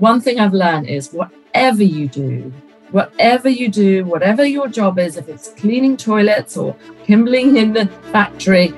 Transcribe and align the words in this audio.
one 0.00 0.20
thing 0.20 0.38
I've 0.38 0.54
learned 0.54 0.86
is 0.86 1.10
whatever 1.12 1.82
you 1.82 2.08
do, 2.08 2.52
whatever 2.92 3.48
you 3.48 3.68
do, 3.68 4.04
whatever 4.04 4.44
your 4.44 4.68
job 4.68 4.98
is, 4.98 5.16
if 5.16 5.28
it's 5.28 5.48
cleaning 5.54 5.96
toilets 5.96 6.56
or 6.56 6.76
kimbling 7.04 7.56
in 7.56 7.72
the 7.72 7.86
factory, 8.12 8.72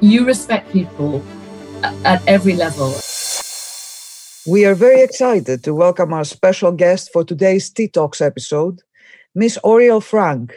you 0.00 0.26
respect 0.26 0.70
people 0.72 1.24
at 2.04 2.22
every 2.26 2.54
level. 2.54 2.94
We 4.46 4.66
are 4.66 4.74
very 4.74 5.00
excited 5.00 5.64
to 5.64 5.74
welcome 5.74 6.12
our 6.12 6.24
special 6.24 6.72
guest 6.72 7.10
for 7.10 7.24
today's 7.24 7.70
Tea 7.70 7.88
Talks 7.88 8.20
episode, 8.20 8.82
Miss 9.34 9.58
Oriele 9.64 10.02
Frank, 10.02 10.54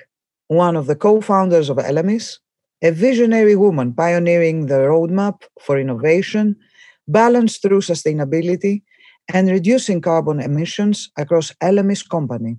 one 0.48 0.76
of 0.76 0.86
the 0.86 0.96
co 0.96 1.22
founders 1.22 1.70
of 1.70 1.78
Elemis, 1.78 2.40
a 2.82 2.92
visionary 2.92 3.56
woman 3.56 3.94
pioneering 3.94 4.66
the 4.66 4.80
roadmap 4.80 5.44
for 5.62 5.80
innovation, 5.80 6.58
balance 7.08 7.58
through 7.58 7.82
sustainability, 7.82 8.84
and 9.34 9.50
reducing 9.50 10.02
carbon 10.02 10.40
emissions 10.40 11.12
across 11.18 11.54
Elemis 11.62 12.08
company. 12.08 12.58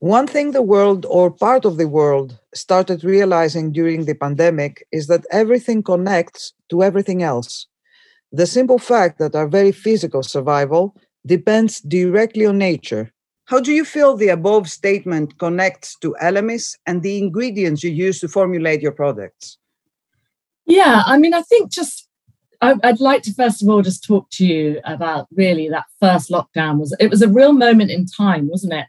One 0.00 0.26
thing 0.28 0.52
the 0.52 0.62
world 0.62 1.06
or 1.06 1.30
part 1.30 1.64
of 1.64 1.76
the 1.76 1.88
world 1.88 2.38
started 2.54 3.02
realizing 3.02 3.72
during 3.72 4.04
the 4.04 4.14
pandemic 4.14 4.86
is 4.92 5.08
that 5.08 5.26
everything 5.32 5.82
connects 5.82 6.52
to 6.70 6.84
everything 6.84 7.22
else. 7.22 7.66
The 8.30 8.46
simple 8.46 8.78
fact 8.78 9.18
that 9.18 9.34
our 9.34 9.48
very 9.48 9.72
physical 9.72 10.22
survival 10.22 10.94
depends 11.26 11.80
directly 11.80 12.46
on 12.46 12.58
nature. 12.58 13.12
How 13.46 13.60
do 13.60 13.72
you 13.72 13.84
feel 13.84 14.16
the 14.16 14.28
above 14.28 14.68
statement 14.68 15.38
connects 15.38 15.96
to 16.00 16.14
Elemis 16.22 16.76
and 16.86 17.02
the 17.02 17.18
ingredients 17.18 17.82
you 17.82 17.90
use 17.90 18.20
to 18.20 18.28
formulate 18.28 18.82
your 18.82 18.92
products? 18.92 19.58
Yeah, 20.66 21.02
I 21.06 21.16
mean, 21.16 21.32
I 21.32 21.40
think 21.42 21.72
just 21.72 22.07
I'd 22.60 23.00
like 23.00 23.22
to 23.22 23.34
first 23.34 23.62
of 23.62 23.68
all 23.68 23.82
just 23.82 24.04
talk 24.04 24.28
to 24.30 24.46
you 24.46 24.80
about 24.84 25.28
really 25.32 25.68
that 25.68 25.86
first 26.00 26.28
lockdown 26.28 26.78
was 26.78 26.94
it 26.98 27.08
was 27.08 27.22
a 27.22 27.28
real 27.28 27.52
moment 27.52 27.90
in 27.90 28.04
time, 28.04 28.48
wasn't 28.48 28.72
it? 28.72 28.86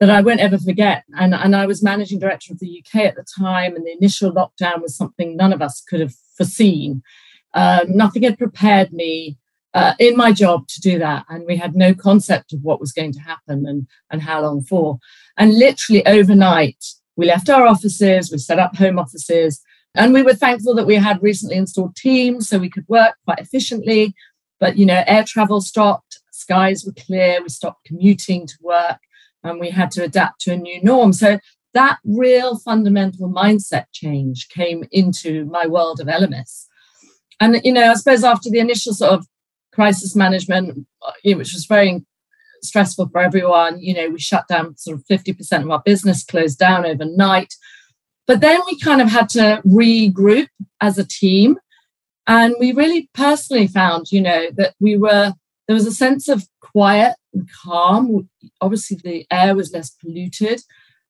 That 0.00 0.10
I 0.10 0.20
won't 0.22 0.40
ever 0.40 0.58
forget. 0.58 1.04
And, 1.16 1.34
and 1.34 1.54
I 1.54 1.66
was 1.66 1.82
managing 1.82 2.18
director 2.18 2.52
of 2.52 2.58
the 2.58 2.82
UK 2.82 3.02
at 3.02 3.14
the 3.14 3.24
time, 3.38 3.76
and 3.76 3.86
the 3.86 3.92
initial 3.92 4.32
lockdown 4.32 4.82
was 4.82 4.96
something 4.96 5.36
none 5.36 5.52
of 5.52 5.62
us 5.62 5.80
could 5.80 6.00
have 6.00 6.14
foreseen. 6.36 7.02
Um, 7.54 7.96
nothing 7.96 8.22
had 8.22 8.38
prepared 8.38 8.92
me 8.92 9.38
uh, 9.74 9.94
in 9.98 10.16
my 10.16 10.32
job 10.32 10.66
to 10.68 10.80
do 10.80 10.98
that. 10.98 11.24
And 11.28 11.44
we 11.46 11.56
had 11.56 11.74
no 11.74 11.94
concept 11.94 12.52
of 12.52 12.62
what 12.62 12.80
was 12.80 12.92
going 12.92 13.12
to 13.12 13.20
happen 13.20 13.66
and, 13.66 13.86
and 14.10 14.22
how 14.22 14.42
long 14.42 14.62
for. 14.62 14.98
And 15.36 15.58
literally 15.58 16.06
overnight, 16.06 16.84
we 17.16 17.26
left 17.26 17.50
our 17.50 17.66
offices, 17.66 18.30
we 18.30 18.38
set 18.38 18.58
up 18.58 18.76
home 18.76 18.98
offices, 18.98 19.62
and 19.94 20.14
we 20.14 20.22
were 20.22 20.34
thankful 20.34 20.74
that 20.74 20.86
we 20.86 20.94
had 20.94 21.22
recently 21.22 21.56
installed 21.56 21.96
Teams 21.96 22.48
so 22.48 22.58
we 22.58 22.70
could 22.70 22.88
work 22.88 23.14
quite 23.24 23.38
efficiently. 23.38 24.14
But, 24.58 24.76
you 24.76 24.86
know, 24.86 25.02
air 25.06 25.24
travel 25.26 25.60
stopped, 25.60 26.20
skies 26.30 26.84
were 26.84 26.92
clear, 26.92 27.42
we 27.42 27.48
stopped 27.48 27.84
commuting 27.84 28.46
to 28.46 28.54
work, 28.60 28.98
and 29.42 29.60
we 29.60 29.70
had 29.70 29.90
to 29.92 30.04
adapt 30.04 30.40
to 30.42 30.52
a 30.52 30.56
new 30.56 30.82
norm. 30.82 31.12
So 31.12 31.38
that 31.74 31.98
real 32.04 32.58
fundamental 32.58 33.28
mindset 33.28 33.86
change 33.92 34.48
came 34.48 34.84
into 34.92 35.44
my 35.46 35.66
world 35.66 36.00
of 36.00 36.06
Elemis. 36.06 36.66
And, 37.40 37.60
you 37.64 37.72
know, 37.72 37.90
I 37.90 37.94
suppose 37.94 38.24
after 38.24 38.50
the 38.50 38.60
initial 38.60 38.94
sort 38.94 39.12
of 39.12 39.26
crisis 39.72 40.14
management, 40.14 40.86
uh, 41.04 41.12
which 41.24 41.52
was 41.52 41.66
very 41.66 42.04
stressful 42.62 43.08
for 43.08 43.20
everyone, 43.20 43.80
you 43.80 43.94
know, 43.94 44.08
we 44.10 44.20
shut 44.20 44.46
down 44.48 44.76
sort 44.76 44.96
of 44.96 45.04
50% 45.06 45.62
of 45.62 45.70
our 45.70 45.82
business, 45.84 46.24
closed 46.24 46.58
down 46.58 46.86
overnight. 46.86 47.54
But 48.26 48.40
then 48.40 48.60
we 48.66 48.78
kind 48.78 49.00
of 49.00 49.08
had 49.08 49.28
to 49.30 49.62
regroup 49.66 50.48
as 50.80 50.98
a 50.98 51.06
team. 51.06 51.58
And 52.26 52.54
we 52.60 52.72
really 52.72 53.08
personally 53.14 53.66
found, 53.66 54.12
you 54.12 54.20
know, 54.20 54.50
that 54.56 54.74
we 54.80 54.96
were, 54.96 55.34
there 55.66 55.74
was 55.74 55.86
a 55.86 55.92
sense 55.92 56.28
of 56.28 56.46
quiet 56.60 57.16
and 57.34 57.48
calm. 57.64 58.28
Obviously, 58.60 58.98
the 59.02 59.26
air 59.30 59.56
was 59.56 59.72
less 59.72 59.90
polluted. 59.90 60.62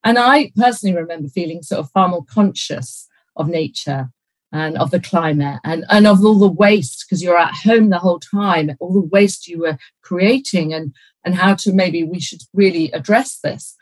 And 0.04 0.18
I 0.18 0.52
personally 0.56 0.96
remember 0.96 1.28
feeling 1.28 1.62
sort 1.62 1.80
of 1.80 1.90
far 1.90 2.08
more 2.08 2.24
conscious 2.24 3.08
of 3.36 3.48
nature 3.48 4.10
and 4.52 4.76
of 4.76 4.90
the 4.90 5.00
climate 5.00 5.60
and, 5.64 5.84
and 5.88 6.06
of 6.06 6.24
all 6.24 6.38
the 6.38 6.48
waste 6.48 7.04
because 7.06 7.22
you're 7.22 7.38
at 7.38 7.54
home 7.54 7.88
the 7.88 7.98
whole 7.98 8.20
time, 8.20 8.70
all 8.80 8.92
the 8.92 9.08
waste 9.08 9.48
you 9.48 9.60
were 9.60 9.78
creating 10.02 10.74
and, 10.74 10.94
and 11.24 11.34
how 11.34 11.54
to 11.54 11.72
maybe 11.72 12.02
we 12.02 12.20
should 12.20 12.42
really 12.52 12.90
address 12.92 13.38
this. 13.42 13.76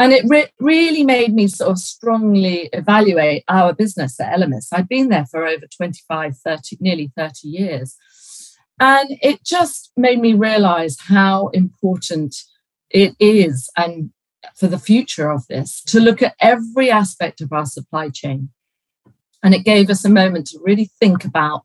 And 0.00 0.14
it 0.14 0.24
re- 0.26 0.48
really 0.58 1.04
made 1.04 1.34
me 1.34 1.46
sort 1.46 1.72
of 1.72 1.78
strongly 1.78 2.70
evaluate 2.72 3.44
our 3.48 3.74
business 3.74 4.18
at 4.18 4.34
Elemis. 4.34 4.68
I'd 4.72 4.88
been 4.88 5.10
there 5.10 5.26
for 5.26 5.46
over 5.46 5.66
25, 5.66 6.38
30, 6.38 6.78
nearly 6.80 7.12
30 7.14 7.46
years. 7.46 7.98
And 8.80 9.18
it 9.20 9.44
just 9.44 9.92
made 9.98 10.18
me 10.18 10.32
realize 10.32 10.96
how 10.98 11.48
important 11.48 12.34
it 12.88 13.14
is 13.20 13.70
and 13.76 14.10
for 14.56 14.68
the 14.68 14.78
future 14.78 15.30
of 15.30 15.46
this 15.48 15.82
to 15.88 16.00
look 16.00 16.22
at 16.22 16.34
every 16.40 16.90
aspect 16.90 17.42
of 17.42 17.52
our 17.52 17.66
supply 17.66 18.08
chain. 18.08 18.48
And 19.42 19.54
it 19.54 19.66
gave 19.66 19.90
us 19.90 20.02
a 20.02 20.08
moment 20.08 20.46
to 20.46 20.60
really 20.64 20.88
think 20.98 21.26
about 21.26 21.64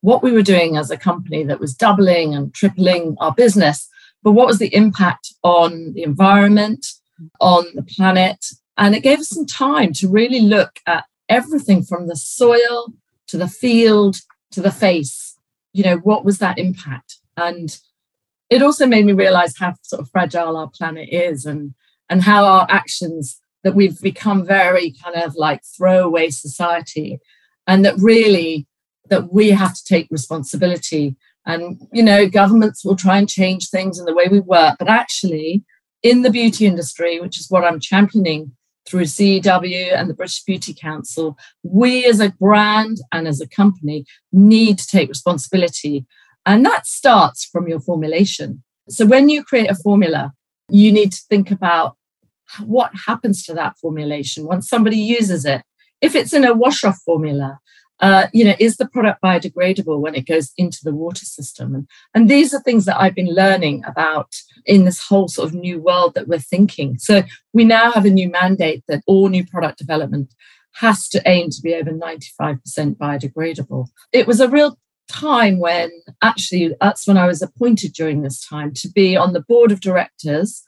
what 0.00 0.22
we 0.22 0.32
were 0.32 0.40
doing 0.40 0.78
as 0.78 0.90
a 0.90 0.96
company 0.96 1.44
that 1.44 1.60
was 1.60 1.74
doubling 1.74 2.34
and 2.34 2.54
tripling 2.54 3.14
our 3.20 3.34
business, 3.34 3.86
but 4.22 4.32
what 4.32 4.46
was 4.46 4.58
the 4.58 4.74
impact 4.74 5.34
on 5.42 5.92
the 5.92 6.02
environment, 6.02 6.86
on 7.40 7.66
the 7.74 7.82
planet. 7.82 8.44
And 8.76 8.94
it 8.94 9.02
gave 9.02 9.20
us 9.20 9.28
some 9.28 9.46
time 9.46 9.92
to 9.94 10.08
really 10.08 10.40
look 10.40 10.80
at 10.86 11.04
everything 11.28 11.82
from 11.82 12.08
the 12.08 12.16
soil 12.16 12.92
to 13.28 13.38
the 13.38 13.48
field 13.48 14.16
to 14.52 14.60
the 14.60 14.72
face. 14.72 15.38
You 15.72 15.84
know, 15.84 15.96
what 15.98 16.24
was 16.24 16.38
that 16.38 16.58
impact? 16.58 17.18
And 17.36 17.76
it 18.50 18.62
also 18.62 18.86
made 18.86 19.06
me 19.06 19.12
realize 19.12 19.56
how 19.58 19.74
sort 19.82 20.00
of 20.00 20.10
fragile 20.10 20.56
our 20.56 20.70
planet 20.70 21.08
is 21.10 21.44
and, 21.46 21.74
and 22.08 22.22
how 22.22 22.44
our 22.44 22.66
actions 22.68 23.40
that 23.64 23.74
we've 23.74 24.00
become 24.00 24.44
very 24.46 24.94
kind 25.02 25.16
of 25.16 25.34
like 25.34 25.62
throwaway 25.76 26.30
society 26.30 27.18
and 27.66 27.84
that 27.84 27.96
really 27.98 28.66
that 29.08 29.32
we 29.32 29.50
have 29.50 29.74
to 29.74 29.84
take 29.84 30.06
responsibility 30.10 31.16
and 31.46 31.80
you 31.92 32.02
know 32.02 32.28
governments 32.28 32.84
will 32.84 32.96
try 32.96 33.18
and 33.18 33.28
change 33.28 33.68
things 33.68 33.98
in 33.98 34.04
the 34.04 34.14
way 34.14 34.24
we 34.30 34.40
work 34.40 34.76
but 34.78 34.88
actually 34.88 35.64
in 36.04 36.22
the 36.22 36.30
beauty 36.30 36.66
industry, 36.66 37.18
which 37.18 37.40
is 37.40 37.50
what 37.50 37.64
I'm 37.64 37.80
championing 37.80 38.52
through 38.86 39.04
CEW 39.04 39.94
and 39.94 40.08
the 40.08 40.14
British 40.14 40.44
Beauty 40.44 40.74
Council, 40.74 41.36
we 41.62 42.04
as 42.04 42.20
a 42.20 42.30
brand 42.38 42.98
and 43.10 43.26
as 43.26 43.40
a 43.40 43.48
company 43.48 44.04
need 44.30 44.78
to 44.78 44.86
take 44.86 45.08
responsibility. 45.08 46.04
And 46.44 46.64
that 46.66 46.86
starts 46.86 47.46
from 47.46 47.66
your 47.66 47.80
formulation. 47.80 48.62
So 48.90 49.06
when 49.06 49.30
you 49.30 49.42
create 49.42 49.70
a 49.70 49.74
formula, 49.74 50.34
you 50.68 50.92
need 50.92 51.12
to 51.12 51.22
think 51.30 51.50
about 51.50 51.96
what 52.62 52.92
happens 53.06 53.42
to 53.44 53.54
that 53.54 53.78
formulation 53.78 54.44
once 54.44 54.68
somebody 54.68 54.98
uses 54.98 55.46
it. 55.46 55.62
If 56.02 56.14
it's 56.14 56.34
in 56.34 56.44
a 56.44 56.52
wash 56.52 56.84
off 56.84 56.98
formula, 57.06 57.58
uh, 58.00 58.26
you 58.32 58.44
know, 58.44 58.54
is 58.58 58.76
the 58.76 58.88
product 58.88 59.22
biodegradable 59.22 60.00
when 60.00 60.14
it 60.14 60.26
goes 60.26 60.52
into 60.56 60.78
the 60.82 60.94
water 60.94 61.24
system? 61.24 61.74
And, 61.74 61.88
and 62.14 62.28
these 62.28 62.52
are 62.52 62.60
things 62.60 62.84
that 62.86 63.00
I've 63.00 63.14
been 63.14 63.34
learning 63.34 63.84
about 63.86 64.34
in 64.66 64.84
this 64.84 65.00
whole 65.00 65.28
sort 65.28 65.48
of 65.48 65.54
new 65.54 65.80
world 65.80 66.14
that 66.14 66.26
we're 66.26 66.38
thinking. 66.38 66.98
So 66.98 67.22
we 67.52 67.64
now 67.64 67.92
have 67.92 68.04
a 68.04 68.10
new 68.10 68.28
mandate 68.28 68.82
that 68.88 69.02
all 69.06 69.28
new 69.28 69.46
product 69.46 69.78
development 69.78 70.34
has 70.74 71.08
to 71.10 71.22
aim 71.24 71.50
to 71.50 71.60
be 71.62 71.74
over 71.74 71.90
95% 71.90 72.58
biodegradable. 72.96 73.86
It 74.12 74.26
was 74.26 74.40
a 74.40 74.48
real 74.48 74.76
time 75.08 75.58
when 75.58 75.90
actually 76.22 76.74
that's 76.80 77.06
when 77.06 77.16
I 77.16 77.26
was 77.26 77.42
appointed 77.42 77.92
during 77.92 78.22
this 78.22 78.44
time 78.44 78.72
to 78.74 78.88
be 78.88 79.16
on 79.16 79.32
the 79.32 79.42
board 79.42 79.70
of 79.70 79.80
directors. 79.80 80.64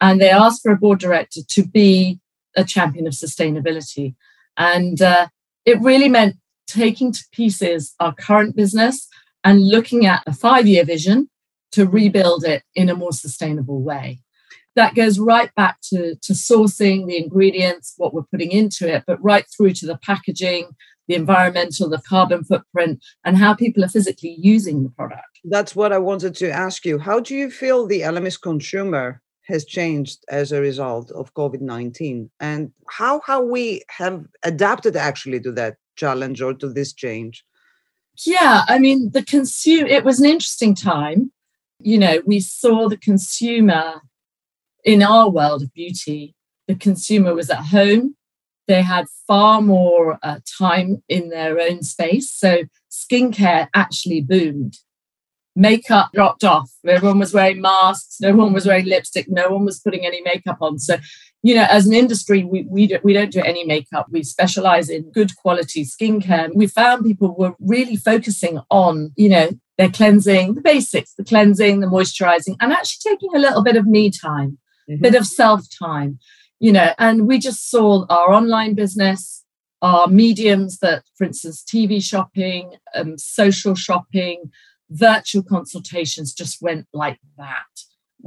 And 0.00 0.20
they 0.20 0.30
asked 0.30 0.62
for 0.62 0.70
a 0.70 0.76
board 0.76 1.00
director 1.00 1.40
to 1.48 1.66
be 1.66 2.20
a 2.56 2.64
champion 2.64 3.08
of 3.08 3.14
sustainability. 3.14 4.14
And 4.56 5.02
uh, 5.02 5.28
it 5.64 5.80
really 5.80 6.08
meant 6.08 6.36
taking 6.68 7.12
to 7.12 7.24
pieces 7.32 7.94
our 7.98 8.14
current 8.14 8.54
business 8.54 9.08
and 9.42 9.66
looking 9.66 10.06
at 10.06 10.22
a 10.26 10.32
five 10.32 10.66
year 10.66 10.84
vision 10.84 11.28
to 11.72 11.86
rebuild 11.86 12.44
it 12.44 12.62
in 12.74 12.88
a 12.88 12.94
more 12.94 13.12
sustainable 13.12 13.82
way. 13.82 14.20
That 14.76 14.94
goes 14.94 15.18
right 15.18 15.52
back 15.56 15.78
to, 15.90 16.14
to 16.22 16.32
sourcing 16.32 17.06
the 17.06 17.16
ingredients, 17.16 17.94
what 17.96 18.14
we're 18.14 18.22
putting 18.30 18.52
into 18.52 18.92
it, 18.92 19.04
but 19.06 19.22
right 19.22 19.44
through 19.56 19.72
to 19.74 19.86
the 19.86 19.98
packaging, 19.98 20.68
the 21.08 21.14
environmental, 21.14 21.88
the 21.88 22.02
carbon 22.08 22.44
footprint, 22.44 23.04
and 23.24 23.36
how 23.36 23.54
people 23.54 23.84
are 23.84 23.88
physically 23.88 24.36
using 24.38 24.84
the 24.84 24.90
product. 24.90 25.40
That's 25.44 25.74
what 25.74 25.92
I 25.92 25.98
wanted 25.98 26.36
to 26.36 26.50
ask 26.50 26.84
you. 26.84 26.98
How 26.98 27.18
do 27.18 27.34
you 27.34 27.50
feel 27.50 27.86
the 27.86 28.02
Elemis 28.02 28.40
consumer 28.40 29.20
has 29.46 29.64
changed 29.64 30.22
as 30.28 30.52
a 30.52 30.60
result 30.60 31.10
of 31.12 31.34
COVID 31.34 31.60
19? 31.60 32.30
And 32.38 32.70
how, 32.88 33.20
how 33.26 33.42
we 33.42 33.82
have 33.88 34.26
adapted 34.44 34.94
actually 34.96 35.40
to 35.40 35.52
that 35.52 35.76
challenge 35.98 36.40
or 36.40 36.54
to 36.54 36.68
this 36.68 36.92
change? 36.94 37.44
Yeah, 38.24 38.62
I 38.66 38.78
mean, 38.78 39.10
the 39.12 39.22
consumer, 39.22 39.86
it 39.86 40.04
was 40.04 40.20
an 40.20 40.26
interesting 40.26 40.74
time. 40.74 41.30
You 41.80 41.98
know, 41.98 42.22
we 42.24 42.40
saw 42.40 42.88
the 42.88 42.96
consumer 42.96 44.02
in 44.84 45.02
our 45.02 45.28
world 45.28 45.62
of 45.62 45.74
beauty, 45.74 46.34
the 46.66 46.74
consumer 46.74 47.34
was 47.34 47.50
at 47.50 47.66
home. 47.66 48.16
They 48.66 48.82
had 48.82 49.06
far 49.26 49.62
more 49.62 50.18
uh, 50.22 50.40
time 50.58 51.02
in 51.08 51.30
their 51.30 51.58
own 51.58 51.82
space. 51.82 52.30
So 52.30 52.64
skincare 52.90 53.68
actually 53.74 54.20
boomed 54.20 54.78
makeup 55.58 56.10
dropped 56.14 56.44
off. 56.44 56.70
Everyone 56.86 57.18
was 57.18 57.34
wearing 57.34 57.60
masks. 57.60 58.20
No 58.20 58.34
one 58.34 58.52
was 58.52 58.64
wearing 58.64 58.86
lipstick. 58.86 59.26
No 59.28 59.50
one 59.50 59.64
was 59.64 59.80
putting 59.80 60.06
any 60.06 60.22
makeup 60.22 60.58
on. 60.60 60.78
So, 60.78 60.96
you 61.42 61.54
know, 61.54 61.66
as 61.70 61.86
an 61.86 61.92
industry, 61.92 62.44
we, 62.44 62.66
we, 62.68 62.86
do, 62.88 62.98
we 63.04 63.12
don't 63.12 63.30
do 63.30 63.40
any 63.40 63.64
makeup. 63.64 64.06
We 64.10 64.24
specialize 64.24 64.88
in 64.88 65.10
good 65.12 65.36
quality 65.36 65.84
skincare. 65.84 66.50
We 66.54 66.66
found 66.66 67.04
people 67.04 67.34
were 67.36 67.54
really 67.60 67.96
focusing 67.96 68.60
on, 68.70 69.12
you 69.16 69.28
know, 69.28 69.50
their 69.76 69.88
cleansing, 69.88 70.54
the 70.54 70.60
basics, 70.60 71.14
the 71.14 71.24
cleansing, 71.24 71.80
the 71.80 71.86
moisturizing, 71.86 72.56
and 72.60 72.72
actually 72.72 73.12
taking 73.12 73.34
a 73.34 73.38
little 73.38 73.62
bit 73.62 73.76
of 73.76 73.86
me 73.86 74.10
time, 74.10 74.58
mm-hmm. 74.90 75.00
bit 75.00 75.14
of 75.14 75.26
self 75.26 75.62
time, 75.78 76.18
you 76.58 76.72
know, 76.72 76.92
and 76.98 77.28
we 77.28 77.38
just 77.38 77.70
saw 77.70 78.04
our 78.10 78.32
online 78.32 78.74
business, 78.74 79.44
our 79.80 80.08
mediums 80.08 80.78
that, 80.78 81.04
for 81.16 81.24
instance, 81.24 81.62
TV 81.62 82.02
shopping, 82.02 82.74
um, 82.96 83.16
social 83.16 83.76
shopping, 83.76 84.50
virtual 84.90 85.44
consultations 85.44 86.34
just 86.34 86.60
went 86.60 86.86
like 86.92 87.20
that. 87.36 87.66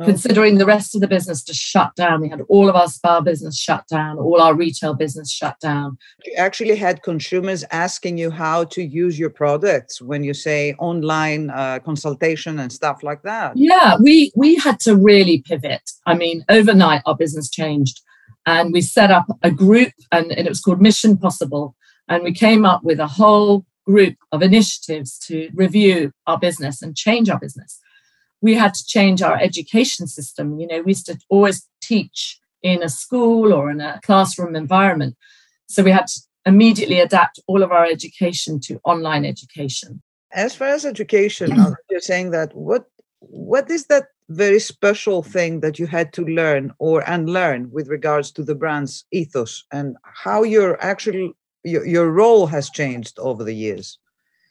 Okay. 0.02 0.12
Considering 0.12 0.58
the 0.58 0.66
rest 0.66 0.96
of 0.96 1.02
the 1.02 1.08
business 1.08 1.44
just 1.44 1.60
shut 1.60 1.96
down, 1.96 2.22
we 2.22 2.30
had 2.30 2.42
all 2.50 2.70
of 2.70 2.76
our 2.76 2.88
spa 2.88 3.22
business 3.22 3.58
shut 3.58 3.88
down, 3.88 4.18
all 4.18 4.42
our 4.42 4.56
retail 4.56 4.96
business 4.96 5.32
shut 5.32 5.60
down. 5.60 5.98
You 6.26 6.34
actually 6.38 6.76
had 6.76 7.04
consumers 7.04 7.64
asking 7.72 8.18
you 8.18 8.32
how 8.32 8.64
to 8.66 8.84
use 8.84 9.20
your 9.20 9.30
products 9.30 10.02
when 10.02 10.24
you 10.24 10.34
say 10.34 10.74
online 10.80 11.52
uh, 11.52 11.80
consultation 11.80 12.58
and 12.60 12.72
stuff 12.72 13.04
like 13.04 13.22
that. 13.24 13.56
Yeah, 13.56 13.98
we 14.02 14.32
we 14.36 14.56
had 14.56 14.80
to 14.82 14.96
really 14.96 15.44
pivot. 15.46 15.92
I 16.08 16.16
mean, 16.16 16.44
overnight 16.50 17.04
our 17.06 17.16
business 17.16 17.50
changed, 17.50 18.02
and 18.48 18.74
we 18.74 18.82
set 18.82 19.12
up 19.12 19.26
a 19.44 19.52
group, 19.52 19.94
and, 20.12 20.32
and 20.32 20.48
it 20.48 20.50
was 20.50 20.62
called 20.62 20.82
Mission 20.82 21.16
Possible, 21.18 21.76
and 22.08 22.24
we 22.24 22.34
came 22.34 22.66
up 22.66 22.84
with 22.84 23.00
a 23.00 23.08
whole 23.08 23.66
group 23.86 24.16
of 24.32 24.42
initiatives 24.42 25.20
to 25.20 25.50
review 25.54 26.12
our 26.26 26.40
business 26.40 26.82
and 26.82 26.96
change 26.96 27.30
our 27.30 27.40
business. 27.40 27.80
We 28.42 28.56
had 28.56 28.74
to 28.74 28.86
change 28.86 29.22
our 29.22 29.38
education 29.38 30.08
system. 30.08 30.60
You 30.60 30.68
know, 30.68 30.82
we 30.82 30.92
used 30.92 31.06
to 31.08 31.20
always 31.30 31.68
teach 31.82 32.40
in 32.64 32.84
a 32.84 32.90
school 32.90 33.54
or 33.54 33.70
in 33.72 33.82
a 33.82 34.00
classroom 34.04 34.56
environment. 34.56 35.16
So 35.68 35.84
we 35.84 35.92
had 35.92 36.08
to 36.08 36.22
immediately 36.46 37.00
adapt 37.00 37.40
all 37.48 37.64
of 37.64 37.72
our 37.72 37.86
education 37.86 38.60
to 38.62 38.80
online 38.84 39.26
education. 39.26 40.02
As 40.34 40.56
far 40.56 40.70
as 40.70 40.86
education, 40.86 41.56
you're 41.90 42.00
saying 42.00 42.32
that 42.32 42.56
what 42.56 42.86
what 43.20 43.70
is 43.70 43.86
that 43.86 44.06
very 44.30 44.60
special 44.60 45.22
thing 45.22 45.60
that 45.60 45.78
you 45.78 45.86
had 45.86 46.12
to 46.14 46.24
learn 46.24 46.74
or 46.80 47.04
unlearn 47.06 47.70
with 47.72 47.88
regards 47.88 48.32
to 48.32 48.44
the 48.44 48.56
brand's 48.56 49.06
ethos 49.12 49.64
and 49.72 49.98
how 50.04 50.42
you're 50.44 50.82
actually 50.82 51.34
your, 51.64 51.86
your 51.86 52.10
role 52.12 52.48
has 52.48 52.70
changed 52.70 53.20
over 53.20 53.44
the 53.44 53.54
years? 53.54 54.00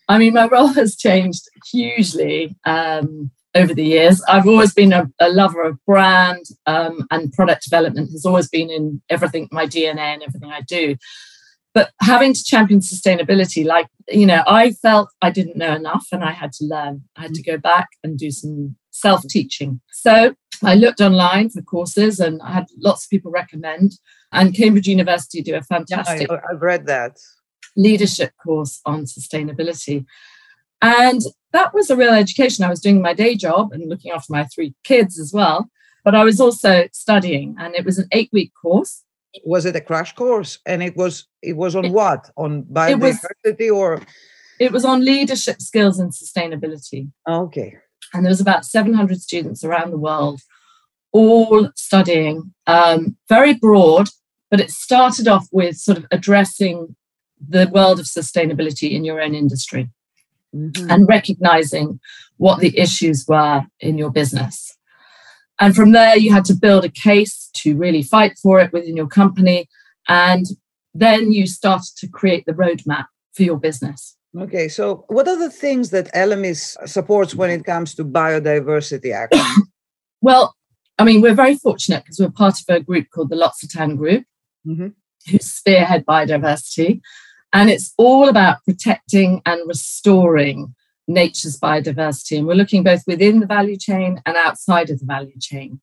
I 0.09 0.19
mean, 0.19 0.35
my 0.35 0.47
role 0.49 0.69
has 0.69 0.97
changed 0.97 1.49
hugely 1.71 2.57
um, 2.65 3.31
over 3.55 3.75
the 3.75 3.85
years. 3.85 4.23
I've 4.29 4.47
always 4.47 4.73
been 4.73 4.93
a, 4.93 5.11
a 5.19 5.29
lover 5.29 5.63
of 5.63 5.85
brand 5.85 6.45
um, 6.67 7.07
and 7.11 7.33
product 7.33 7.65
development 7.65 8.11
has 8.13 8.25
always 8.25 8.49
been 8.49 8.71
in 8.71 9.03
everything, 9.11 9.49
my 9.51 9.67
DNA 9.67 9.99
and 9.99 10.23
everything 10.23 10.51
I 10.51 10.61
do. 10.63 10.97
But 11.73 11.91
having 12.01 12.35
to 12.35 12.45
champion 12.45 12.81
sustainability, 12.81 13.65
like, 13.65 13.87
you 14.09 14.27
know, 14.27 14.43
I 14.47 14.73
felt 14.73 15.09
I 15.23 15.31
didn't 15.31 15.57
know 15.57 15.75
enough 15.75 16.07
and 16.11 16.25
I 16.25 16.33
had 16.33 16.53
to 16.55 16.65
learn. 16.65 17.03
I 17.17 17.23
had 17.23 17.35
to 17.35 17.43
go 17.43 17.59
back 17.59 17.89
and 18.03 18.19
do 18.19 18.31
some 18.31 18.77
self 18.91 19.23
teaching. 19.29 19.81
So 19.93 20.35
I 20.65 20.75
looked 20.75 21.01
online 21.01 21.51
for 21.51 21.63
courses 21.63 22.19
and 22.19 22.43
I 22.43 22.53
had 22.53 22.67
lots 22.79 23.05
of 23.05 23.11
people 23.11 23.31
recommend 23.31 23.93
and 24.33 24.55
Cambridge 24.55 24.89
University 24.89 25.43
do 25.43 25.55
a 25.55 25.63
fantastic. 25.63 26.31
I, 26.31 26.41
I've 26.51 26.61
read 26.61 26.87
that 26.87 27.19
leadership 27.77 28.33
course 28.43 28.81
on 28.85 29.05
sustainability, 29.05 30.05
and 30.83 31.23
that 31.53 31.75
was 31.75 31.91
a 31.91 31.97
real 31.97 32.13
education. 32.15 32.65
I 32.65 32.71
was 32.71 32.81
doing 32.81 33.03
my 33.03 33.15
day 33.15 33.35
job 33.35 33.73
and 33.73 33.89
looking 33.89 34.13
after 34.13 34.33
my 34.33 34.45
three 34.45 34.75
kids 34.85 35.19
as 35.19 35.33
well, 35.33 35.69
but 36.05 36.15
I 36.15 36.25
was 36.25 36.41
also 36.41 36.89
studying, 36.93 37.57
and 37.59 37.75
it 37.75 37.85
was 37.85 37.99
an 37.99 38.09
eight-week 38.13 38.53
course. 38.61 39.05
Was 39.45 39.65
it 39.65 39.77
a 39.77 39.81
crash 39.81 40.15
course? 40.15 40.59
And 40.67 40.83
it 40.83 40.97
was 40.97 41.27
it 41.43 41.57
was 41.57 41.77
on 41.77 41.85
it, 41.87 41.93
what 41.93 42.31
on 42.37 42.65
biodiversity 42.65 43.71
was, 43.71 43.71
or? 43.71 44.03
It 44.59 44.73
was 44.73 44.85
on 44.85 45.05
leadership 45.05 45.61
skills 45.63 45.99
and 45.99 46.13
sustainability. 46.13 47.11
Okay. 47.29 47.77
And 48.13 48.25
there 48.25 48.31
was 48.31 48.41
about 48.41 48.65
700 48.65 49.21
students 49.21 49.65
around 49.65 49.91
the 49.91 49.99
world 49.99 50.41
all 51.13 51.71
studying 51.75 52.53
um, 52.67 53.17
very 53.29 53.55
broad 53.55 54.09
but 54.51 54.61
it 54.61 54.71
started 54.71 55.29
off 55.29 55.47
with 55.53 55.77
sort 55.77 55.99
of 55.99 56.07
addressing 56.11 56.97
the 57.49 57.69
world 57.73 57.99
of 57.99 58.07
sustainability 58.07 58.91
in 58.91 59.05
your 59.05 59.21
own 59.21 59.35
industry 59.35 59.89
mm-hmm. 60.55 60.91
and 60.91 61.09
recognizing 61.09 62.01
what 62.37 62.61
the 62.61 62.77
issues 62.79 63.27
were 63.29 63.65
in 63.81 63.99
your 63.99 64.11
business. 64.11 64.77
And 65.61 65.77
from 65.77 65.93
there, 65.93 66.17
you 66.17 66.33
had 66.33 66.47
to 66.47 66.55
build 66.55 66.85
a 66.85 66.89
case 66.89 67.51
to 67.57 67.77
really 67.77 68.03
fight 68.03 68.39
for 68.43 68.61
it 68.61 68.73
within 68.73 68.97
your 68.97 69.09
company. 69.09 69.69
And 70.09 70.47
then 70.95 71.33
you 71.33 71.47
started 71.47 71.93
to 71.99 72.09
create 72.09 72.47
the 72.47 72.53
roadmap 72.53 73.07
for 73.35 73.43
your 73.43 73.59
business. 73.59 74.17
Okay, 74.39 74.69
so 74.69 75.05
what 75.09 75.29
are 75.29 75.39
the 75.39 75.51
things 75.51 75.91
that 75.91 76.13
Elemis 76.15 76.77
supports 76.89 77.35
when 77.35 77.51
it 77.51 77.65
comes 77.65 77.95
to 77.97 78.05
biodiversity 78.05 79.13
action? 79.15 79.45
well, 80.21 80.55
I 80.99 81.05
mean, 81.05 81.21
we're 81.21 81.35
very 81.35 81.57
fortunate 81.57 82.05
because 82.05 82.21
we're 82.21 82.31
part 82.31 82.61
of 82.61 82.75
a 82.75 82.81
group 82.81 83.09
called 83.13 83.31
the 83.31 83.37
L'Occitane 83.37 83.97
Group, 83.97 84.25
mm-hmm. 84.67 84.89
who 85.31 85.39
spearhead 85.39 86.07
biodiversity. 86.07 87.01
And 87.53 87.69
it's 87.69 87.93
all 87.97 88.29
about 88.29 88.65
protecting 88.65 89.43
and 89.45 89.67
restoring 89.67 90.75
nature's 91.09 91.59
biodiversity. 91.59 92.39
And 92.39 92.47
we're 92.47 92.55
looking 92.55 92.85
both 92.85 93.03
within 93.07 93.41
the 93.41 93.47
value 93.47 93.77
chain 93.77 94.23
and 94.25 94.37
outside 94.37 94.91
of 94.91 95.01
the 95.01 95.07
value 95.07 95.39
chain. 95.41 95.81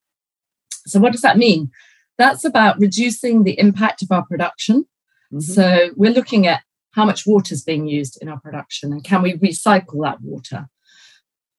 So, 0.85 0.99
what 0.99 1.11
does 1.11 1.21
that 1.21 1.37
mean? 1.37 1.71
That's 2.17 2.45
about 2.45 2.79
reducing 2.79 3.43
the 3.43 3.59
impact 3.59 4.01
of 4.01 4.11
our 4.11 4.25
production. 4.25 4.85
Mm-hmm. 5.33 5.39
So, 5.39 5.89
we're 5.95 6.13
looking 6.13 6.47
at 6.47 6.63
how 6.91 7.05
much 7.05 7.27
water 7.27 7.53
is 7.53 7.63
being 7.63 7.87
used 7.87 8.17
in 8.21 8.29
our 8.29 8.39
production 8.39 8.91
and 8.91 9.03
can 9.03 9.21
we 9.21 9.33
recycle 9.33 10.03
that 10.03 10.21
water? 10.21 10.67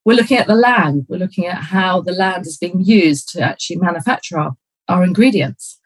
We're 0.04 0.16
looking 0.16 0.38
at 0.38 0.46
the 0.46 0.54
land. 0.54 1.04
We're 1.08 1.18
looking 1.18 1.46
at 1.46 1.62
how 1.64 2.00
the 2.00 2.12
land 2.12 2.46
is 2.46 2.56
being 2.56 2.80
used 2.80 3.28
to 3.34 3.42
actually 3.42 3.76
manufacture 3.76 4.38
our, 4.38 4.56
our 4.88 5.04
ingredients. 5.04 5.78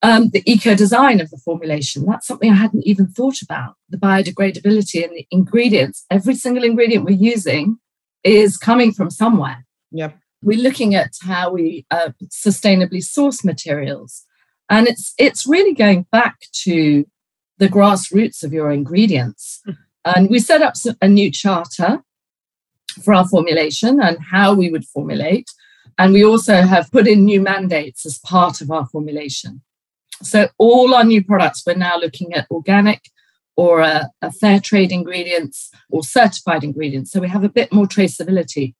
Um, 0.00 0.30
the 0.30 0.42
eco 0.46 0.76
design 0.76 1.20
of 1.20 1.30
the 1.30 1.38
formulation, 1.38 2.06
that's 2.06 2.26
something 2.26 2.52
I 2.52 2.54
hadn't 2.54 2.86
even 2.86 3.08
thought 3.08 3.42
about. 3.42 3.74
The 3.88 3.96
biodegradability 3.96 5.02
and 5.02 5.12
the 5.12 5.26
ingredients, 5.30 6.04
every 6.08 6.36
single 6.36 6.62
ingredient 6.62 7.04
we're 7.04 7.16
using 7.16 7.78
is 8.22 8.56
coming 8.56 8.92
from 8.92 9.10
somewhere. 9.10 9.66
Yeah. 9.90 10.12
We're 10.40 10.62
looking 10.62 10.94
at 10.94 11.14
how 11.22 11.50
we 11.50 11.84
uh, 11.90 12.10
sustainably 12.28 13.02
source 13.02 13.44
materials. 13.44 14.24
And 14.70 14.86
it's 14.86 15.14
it's 15.18 15.46
really 15.46 15.74
going 15.74 16.06
back 16.12 16.36
to 16.64 17.04
the 17.58 17.68
grassroots 17.68 18.44
of 18.44 18.52
your 18.52 18.70
ingredients. 18.70 19.60
Hmm. 19.64 19.72
And 20.04 20.30
we 20.30 20.38
set 20.38 20.62
up 20.62 20.74
a 21.02 21.08
new 21.08 21.30
charter 21.30 22.02
for 23.02 23.14
our 23.14 23.26
formulation 23.28 24.00
and 24.00 24.18
how 24.30 24.54
we 24.54 24.70
would 24.70 24.84
formulate. 24.84 25.50
And 25.98 26.12
we 26.12 26.24
also 26.24 26.62
have 26.62 26.90
put 26.92 27.08
in 27.08 27.24
new 27.24 27.40
mandates 27.40 28.06
as 28.06 28.18
part 28.18 28.60
of 28.60 28.70
our 28.70 28.86
formulation. 28.86 29.62
So 30.22 30.48
all 30.58 30.94
our 30.94 31.04
new 31.04 31.24
products, 31.24 31.62
we're 31.66 31.74
now 31.74 31.98
looking 31.98 32.34
at 32.34 32.46
organic 32.50 33.02
or 33.56 33.80
a, 33.80 34.08
a, 34.22 34.30
fair 34.30 34.60
trade 34.60 34.92
ingredients 34.92 35.70
or 35.90 36.02
certified 36.02 36.62
ingredients. 36.62 37.10
So 37.10 37.20
we 37.20 37.28
have 37.28 37.44
a 37.44 37.48
bit 37.48 37.72
more 37.72 37.86
traceability. 37.86 38.74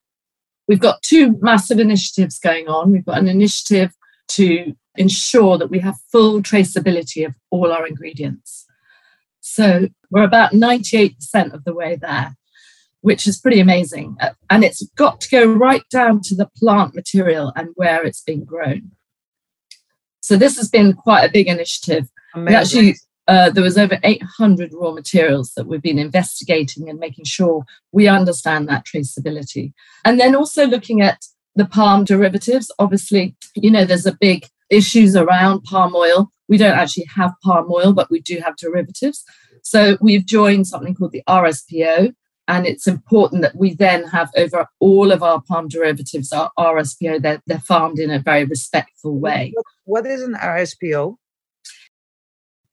We've 0.68 0.78
got 0.78 1.02
two 1.02 1.36
massive 1.40 1.78
initiatives 1.80 2.38
going 2.38 2.68
on. 2.68 2.92
We've 2.92 3.04
got 3.04 3.18
an 3.18 3.28
initiative 3.28 3.92
to 4.28 4.76
ensure 4.96 5.58
that 5.58 5.70
we 5.70 5.80
have 5.80 5.96
full 6.12 6.42
traceability 6.42 7.26
of 7.26 7.34
all 7.50 7.72
our 7.72 7.86
ingredients. 7.86 8.66
So 9.40 9.88
we're 10.10 10.24
about 10.24 10.52
98% 10.52 11.54
of 11.54 11.64
the 11.64 11.74
way 11.74 11.96
there, 11.96 12.36
which 13.00 13.26
is 13.26 13.40
pretty 13.40 13.60
amazing. 13.60 14.16
And 14.50 14.62
it's 14.62 14.86
got 14.96 15.20
to 15.22 15.30
go 15.30 15.50
right 15.50 15.82
down 15.90 16.20
to 16.22 16.34
the 16.34 16.50
plant 16.56 16.94
material 16.94 17.52
and 17.56 17.70
where 17.74 18.04
it's 18.04 18.22
being 18.22 18.44
grown. 18.44 18.92
So 20.28 20.36
this 20.36 20.58
has 20.58 20.68
been 20.68 20.92
quite 20.92 21.24
a 21.24 21.32
big 21.32 21.48
initiative. 21.48 22.06
We 22.36 22.54
actually 22.54 22.96
uh, 23.28 23.48
there 23.48 23.62
was 23.62 23.78
over 23.78 23.98
800 24.04 24.74
raw 24.74 24.92
materials 24.92 25.54
that 25.54 25.66
we've 25.66 25.80
been 25.80 25.98
investigating 25.98 26.90
and 26.90 26.98
making 26.98 27.24
sure 27.24 27.64
we 27.92 28.08
understand 28.08 28.68
that 28.68 28.84
traceability. 28.84 29.72
And 30.04 30.20
then 30.20 30.36
also 30.36 30.66
looking 30.66 31.00
at 31.00 31.24
the 31.56 31.64
palm 31.64 32.04
derivatives. 32.04 32.70
Obviously, 32.78 33.36
you 33.54 33.70
know, 33.70 33.86
there's 33.86 34.04
a 34.04 34.18
big 34.20 34.46
issues 34.68 35.16
around 35.16 35.62
palm 35.62 35.96
oil. 35.96 36.30
We 36.46 36.58
don't 36.58 36.78
actually 36.78 37.06
have 37.16 37.32
palm 37.42 37.68
oil, 37.72 37.94
but 37.94 38.10
we 38.10 38.20
do 38.20 38.38
have 38.44 38.58
derivatives. 38.58 39.24
So 39.62 39.96
we've 40.02 40.26
joined 40.26 40.66
something 40.66 40.94
called 40.94 41.12
the 41.12 41.22
RSPO, 41.26 42.12
and 42.48 42.66
it's 42.66 42.86
important 42.86 43.42
that 43.42 43.56
we 43.56 43.74
then 43.74 44.04
have 44.04 44.30
over 44.36 44.66
all 44.80 45.10
of 45.10 45.22
our 45.22 45.40
palm 45.40 45.68
derivatives, 45.68 46.32
our 46.32 46.50
RSPO, 46.58 47.22
they're, 47.22 47.42
they're 47.46 47.60
farmed 47.60 47.98
in 47.98 48.10
a 48.10 48.18
very 48.18 48.44
respectful 48.44 49.18
way. 49.18 49.52
What 49.88 50.04
is 50.06 50.22
an 50.22 50.34
RSPO? 50.34 51.16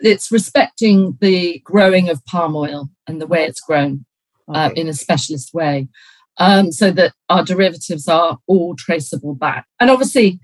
It's 0.01 0.31
respecting 0.31 1.17
the 1.21 1.61
growing 1.63 2.09
of 2.09 2.25
palm 2.25 2.55
oil 2.55 2.89
and 3.07 3.21
the 3.21 3.27
way 3.27 3.45
it's 3.45 3.61
grown 3.61 4.05
uh, 4.49 4.51
okay. 4.51 4.59
uh, 4.65 4.69
in 4.81 4.89
a 4.89 4.93
specialist 4.93 5.53
way. 5.53 5.87
um, 6.37 6.71
so 6.71 6.91
that 6.91 7.13
our 7.29 7.43
derivatives 7.43 8.07
are 8.07 8.37
all 8.47 8.75
traceable 8.75 9.35
back. 9.35 9.65
And 9.79 9.89
obviously, 9.89 10.39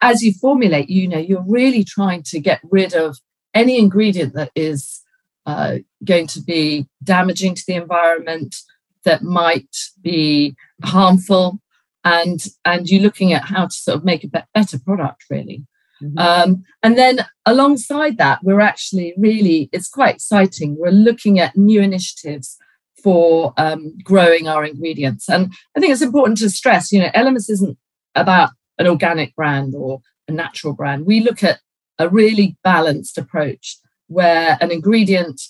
as 0.00 0.22
you 0.22 0.32
formulate, 0.32 0.88
you 0.88 1.06
know, 1.06 1.18
you're 1.18 1.44
really 1.46 1.84
trying 1.84 2.22
to 2.24 2.40
get 2.40 2.60
rid 2.64 2.94
of 2.94 3.18
any 3.54 3.78
ingredient 3.78 4.34
that 4.34 4.50
is 4.54 5.02
uh, 5.46 5.78
going 6.04 6.26
to 6.28 6.40
be 6.40 6.86
damaging 7.02 7.54
to 7.54 7.62
the 7.66 7.74
environment, 7.74 8.56
that 9.04 9.22
might 9.22 9.74
be 10.02 10.54
harmful, 10.84 11.60
and 12.04 12.46
and 12.64 12.88
you're 12.88 13.02
looking 13.02 13.32
at 13.32 13.44
how 13.44 13.66
to 13.66 13.74
sort 13.74 13.96
of 13.96 14.04
make 14.04 14.24
a 14.24 14.46
better 14.54 14.78
product, 14.78 15.24
really. 15.30 15.64
Mm-hmm. 16.02 16.18
Um, 16.18 16.64
and 16.82 16.96
then 16.96 17.26
alongside 17.46 18.18
that, 18.18 18.40
we're 18.42 18.60
actually 18.60 19.14
really, 19.16 19.68
it's 19.72 19.88
quite 19.88 20.14
exciting. 20.14 20.76
We're 20.78 20.90
looking 20.90 21.38
at 21.38 21.56
new 21.56 21.80
initiatives 21.80 22.56
for 23.02 23.54
um, 23.56 23.96
growing 24.02 24.48
our 24.48 24.64
ingredients. 24.64 25.28
And 25.28 25.52
I 25.76 25.80
think 25.80 25.92
it's 25.92 26.02
important 26.02 26.38
to 26.38 26.50
stress, 26.50 26.92
you 26.92 27.00
know, 27.00 27.10
Elemis 27.14 27.50
isn't 27.50 27.78
about 28.14 28.50
an 28.78 28.86
organic 28.86 29.34
brand 29.34 29.74
or 29.74 30.00
a 30.28 30.32
natural 30.32 30.74
brand. 30.74 31.06
We 31.06 31.20
look 31.20 31.42
at 31.42 31.60
a 31.98 32.08
really 32.08 32.56
balanced 32.64 33.18
approach 33.18 33.78
where 34.06 34.58
an 34.60 34.70
ingredient, 34.70 35.40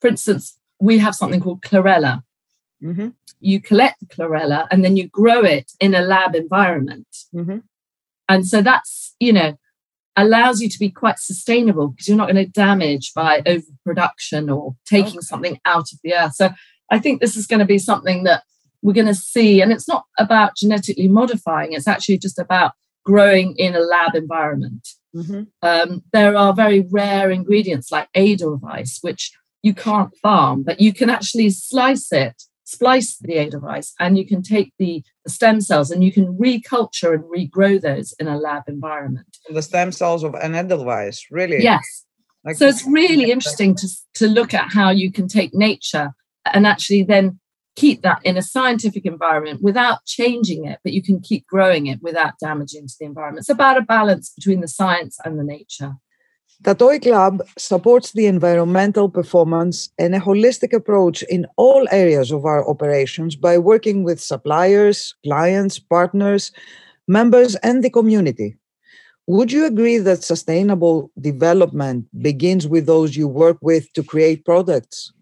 for 0.00 0.08
instance, 0.08 0.58
we 0.80 0.98
have 0.98 1.14
something 1.14 1.40
called 1.40 1.62
chlorella. 1.62 2.22
Mm-hmm. 2.82 3.08
You 3.40 3.60
collect 3.60 4.00
the 4.00 4.06
chlorella 4.06 4.66
and 4.70 4.84
then 4.84 4.96
you 4.96 5.08
grow 5.08 5.42
it 5.42 5.72
in 5.80 5.94
a 5.94 6.00
lab 6.00 6.34
environment. 6.34 7.08
Mm-hmm. 7.34 7.58
And 8.28 8.46
so 8.46 8.62
that's, 8.62 9.14
you 9.18 9.32
know, 9.32 9.58
allows 10.18 10.60
you 10.60 10.68
to 10.68 10.78
be 10.78 10.90
quite 10.90 11.18
sustainable 11.18 11.88
because 11.88 12.08
you're 12.08 12.16
not 12.16 12.30
going 12.30 12.44
to 12.44 12.50
damage 12.50 13.12
by 13.14 13.42
overproduction 13.46 14.50
or 14.50 14.74
taking 14.84 15.18
okay. 15.18 15.20
something 15.20 15.60
out 15.64 15.92
of 15.92 15.98
the 16.02 16.14
earth. 16.14 16.34
So 16.34 16.50
I 16.90 16.98
think 16.98 17.20
this 17.20 17.36
is 17.36 17.46
going 17.46 17.60
to 17.60 17.64
be 17.64 17.78
something 17.78 18.24
that 18.24 18.42
we're 18.82 18.92
going 18.92 19.06
to 19.06 19.14
see. 19.14 19.60
And 19.60 19.72
it's 19.72 19.88
not 19.88 20.04
about 20.18 20.56
genetically 20.56 21.08
modifying, 21.08 21.72
it's 21.72 21.88
actually 21.88 22.18
just 22.18 22.38
about 22.38 22.72
growing 23.04 23.54
in 23.56 23.74
a 23.74 23.80
lab 23.80 24.14
environment. 24.14 24.88
Mm-hmm. 25.14 25.42
Um, 25.62 26.02
there 26.12 26.36
are 26.36 26.52
very 26.52 26.84
rare 26.90 27.30
ingredients 27.30 27.90
like 27.90 28.08
Edelweiss, 28.14 28.98
which 29.00 29.32
you 29.62 29.72
can't 29.72 30.14
farm, 30.22 30.62
but 30.62 30.80
you 30.80 30.92
can 30.92 31.10
actually 31.10 31.50
slice 31.50 32.12
it, 32.12 32.42
splice 32.68 33.16
the 33.16 33.38
Edelweiss, 33.38 33.94
and 33.98 34.18
you 34.18 34.26
can 34.26 34.42
take 34.42 34.74
the, 34.78 35.02
the 35.24 35.30
stem 35.30 35.58
cells 35.62 35.90
and 35.90 36.04
you 36.04 36.12
can 36.12 36.36
reculture 36.36 37.14
and 37.14 37.24
regrow 37.24 37.80
those 37.80 38.12
in 38.20 38.28
a 38.28 38.36
lab 38.36 38.64
environment. 38.68 39.38
The 39.48 39.62
stem 39.62 39.90
cells 39.90 40.22
of 40.22 40.34
an 40.34 40.54
Edelweiss, 40.54 41.30
really? 41.30 41.62
Yes. 41.62 42.04
Like, 42.44 42.56
so 42.56 42.66
it's 42.66 42.86
really 42.86 43.30
interesting 43.30 43.74
to, 43.76 43.88
to 44.16 44.28
look 44.28 44.52
at 44.52 44.70
how 44.70 44.90
you 44.90 45.10
can 45.10 45.28
take 45.28 45.54
nature 45.54 46.12
and 46.52 46.66
actually 46.66 47.04
then 47.04 47.40
keep 47.74 48.02
that 48.02 48.20
in 48.22 48.36
a 48.36 48.42
scientific 48.42 49.06
environment 49.06 49.62
without 49.62 50.04
changing 50.04 50.66
it, 50.66 50.78
but 50.84 50.92
you 50.92 51.02
can 51.02 51.20
keep 51.20 51.46
growing 51.46 51.86
it 51.86 52.02
without 52.02 52.34
damaging 52.38 52.86
to 52.86 52.94
the 53.00 53.06
environment. 53.06 53.40
It's 53.40 53.48
about 53.48 53.78
a 53.78 53.82
balance 53.82 54.30
between 54.36 54.60
the 54.60 54.68
science 54.68 55.16
and 55.24 55.38
the 55.38 55.44
nature. 55.44 55.94
Tatoi 56.64 57.00
Club 57.00 57.40
supports 57.56 58.12
the 58.12 58.26
environmental 58.26 59.08
performance 59.08 59.90
and 59.96 60.14
a 60.14 60.20
holistic 60.20 60.72
approach 60.72 61.22
in 61.24 61.46
all 61.56 61.86
areas 61.92 62.32
of 62.32 62.44
our 62.44 62.68
operations 62.68 63.36
by 63.36 63.56
working 63.56 64.02
with 64.02 64.20
suppliers, 64.20 65.14
clients, 65.22 65.78
partners, 65.78 66.50
members, 67.06 67.54
and 67.56 67.84
the 67.84 67.90
community. 67.90 68.56
Would 69.28 69.52
you 69.52 69.66
agree 69.66 69.98
that 69.98 70.24
sustainable 70.24 71.12
development 71.20 72.06
begins 72.22 72.66
with 72.66 72.86
those 72.86 73.16
you 73.16 73.28
work 73.28 73.58
with 73.62 73.92
to 73.92 74.02
create 74.02 74.44
products? 74.44 75.12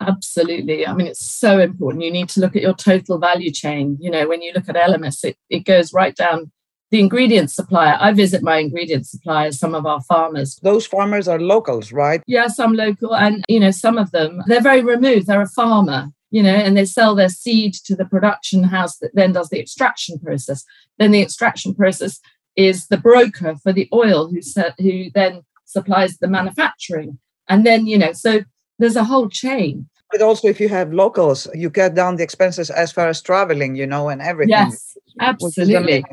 Absolutely. 0.00 0.86
I 0.86 0.92
mean, 0.92 1.06
it's 1.06 1.24
so 1.24 1.60
important. 1.60 2.02
You 2.02 2.10
need 2.10 2.28
to 2.30 2.40
look 2.40 2.56
at 2.56 2.62
your 2.62 2.74
total 2.74 3.18
value 3.18 3.52
chain. 3.52 3.96
You 4.00 4.10
know, 4.10 4.28
when 4.28 4.42
you 4.42 4.52
look 4.52 4.68
at 4.68 4.74
Elemis, 4.74 5.24
it, 5.24 5.36
it 5.50 5.60
goes 5.60 5.92
right 5.92 6.16
down 6.16 6.50
the 6.94 7.00
ingredient 7.00 7.50
supplier. 7.50 7.98
I 8.00 8.12
visit 8.12 8.40
my 8.40 8.58
ingredient 8.58 9.04
suppliers, 9.04 9.58
some 9.58 9.74
of 9.74 9.84
our 9.84 10.00
farmers. 10.02 10.60
Those 10.62 10.86
farmers 10.86 11.26
are 11.26 11.40
locals, 11.40 11.90
right? 11.90 12.22
Yeah, 12.28 12.46
some 12.46 12.74
local. 12.74 13.16
And, 13.16 13.44
you 13.48 13.58
know, 13.58 13.72
some 13.72 13.98
of 13.98 14.12
them, 14.12 14.42
they're 14.46 14.60
very 14.60 14.80
removed. 14.80 15.26
They're 15.26 15.42
a 15.42 15.48
farmer, 15.48 16.10
you 16.30 16.40
know, 16.40 16.54
and 16.54 16.76
they 16.76 16.84
sell 16.84 17.16
their 17.16 17.28
seed 17.28 17.74
to 17.86 17.96
the 17.96 18.04
production 18.04 18.62
house 18.62 18.98
that 18.98 19.10
then 19.12 19.32
does 19.32 19.48
the 19.48 19.58
extraction 19.58 20.20
process. 20.20 20.64
Then 21.00 21.10
the 21.10 21.20
extraction 21.20 21.74
process 21.74 22.20
is 22.54 22.86
the 22.86 22.96
broker 22.96 23.56
for 23.60 23.72
the 23.72 23.88
oil 23.92 24.28
who, 24.28 24.38
who 24.78 25.10
then 25.16 25.42
supplies 25.64 26.18
the 26.18 26.28
manufacturing. 26.28 27.18
And 27.48 27.66
then, 27.66 27.88
you 27.88 27.98
know, 27.98 28.12
so 28.12 28.42
there's 28.78 28.94
a 28.94 29.02
whole 29.02 29.28
chain. 29.28 29.88
But 30.12 30.22
also, 30.22 30.46
if 30.46 30.60
you 30.60 30.68
have 30.68 30.92
locals, 30.92 31.48
you 31.54 31.70
cut 31.70 31.96
down 31.96 32.14
the 32.14 32.22
expenses 32.22 32.70
as 32.70 32.92
far 32.92 33.08
as 33.08 33.20
traveling, 33.20 33.74
you 33.74 33.84
know, 33.84 34.10
and 34.10 34.22
everything. 34.22 34.50
Yes, 34.50 34.96
absolutely. 35.18 36.04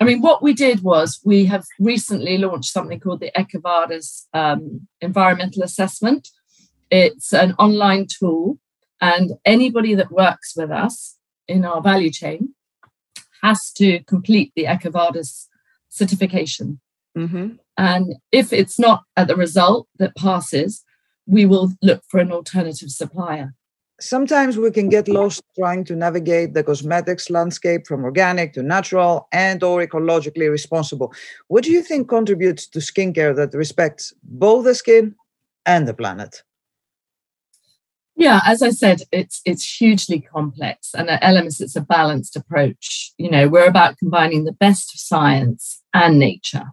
I 0.00 0.04
mean, 0.04 0.20
what 0.20 0.42
we 0.42 0.52
did 0.52 0.82
was 0.82 1.20
we 1.24 1.46
have 1.46 1.64
recently 1.80 2.36
launched 2.38 2.72
something 2.72 3.00
called 3.00 3.20
the 3.20 3.32
EcoVadis 3.36 4.26
um, 4.34 4.86
Environmental 5.00 5.62
Assessment. 5.62 6.28
It's 6.90 7.32
an 7.32 7.54
online 7.58 8.06
tool, 8.06 8.58
and 9.00 9.32
anybody 9.44 9.94
that 9.94 10.12
works 10.12 10.54
with 10.56 10.70
us 10.70 11.16
in 11.48 11.64
our 11.64 11.80
value 11.80 12.10
chain 12.10 12.54
has 13.42 13.70
to 13.72 14.02
complete 14.04 14.52
the 14.54 14.64
EcoVadis 14.64 15.46
certification. 15.88 16.80
Mm-hmm. 17.16 17.54
And 17.78 18.14
if 18.32 18.52
it's 18.52 18.78
not 18.78 19.04
at 19.16 19.28
the 19.28 19.36
result 19.36 19.88
that 19.98 20.16
passes, 20.16 20.84
we 21.26 21.46
will 21.46 21.72
look 21.82 22.02
for 22.08 22.20
an 22.20 22.32
alternative 22.32 22.90
supplier. 22.90 23.54
Sometimes 23.98 24.58
we 24.58 24.70
can 24.70 24.90
get 24.90 25.08
lost 25.08 25.42
trying 25.58 25.82
to 25.84 25.96
navigate 25.96 26.52
the 26.52 26.62
cosmetics 26.62 27.30
landscape 27.30 27.86
from 27.86 28.04
organic 28.04 28.52
to 28.52 28.62
natural 28.62 29.26
and 29.32 29.62
or 29.62 29.84
ecologically 29.84 30.50
responsible. 30.50 31.14
What 31.48 31.64
do 31.64 31.72
you 31.72 31.82
think 31.82 32.08
contributes 32.08 32.66
to 32.68 32.80
skincare 32.80 33.34
that 33.36 33.54
respects 33.54 34.12
both 34.22 34.64
the 34.64 34.74
skin 34.74 35.14
and 35.64 35.88
the 35.88 35.94
planet? 35.94 36.42
Yeah, 38.16 38.40
as 38.46 38.62
I 38.62 38.70
said, 38.70 39.02
it's 39.12 39.40
it's 39.44 39.78
hugely 39.78 40.20
complex, 40.20 40.94
and 40.94 41.10
at 41.10 41.22
Elemis, 41.22 41.60
it's 41.60 41.76
a 41.76 41.82
balanced 41.82 42.34
approach. 42.34 43.12
You 43.18 43.30
know, 43.30 43.48
we're 43.48 43.66
about 43.66 43.98
combining 43.98 44.44
the 44.44 44.52
best 44.52 44.94
of 44.94 45.00
science 45.00 45.82
and 45.92 46.18
nature, 46.18 46.64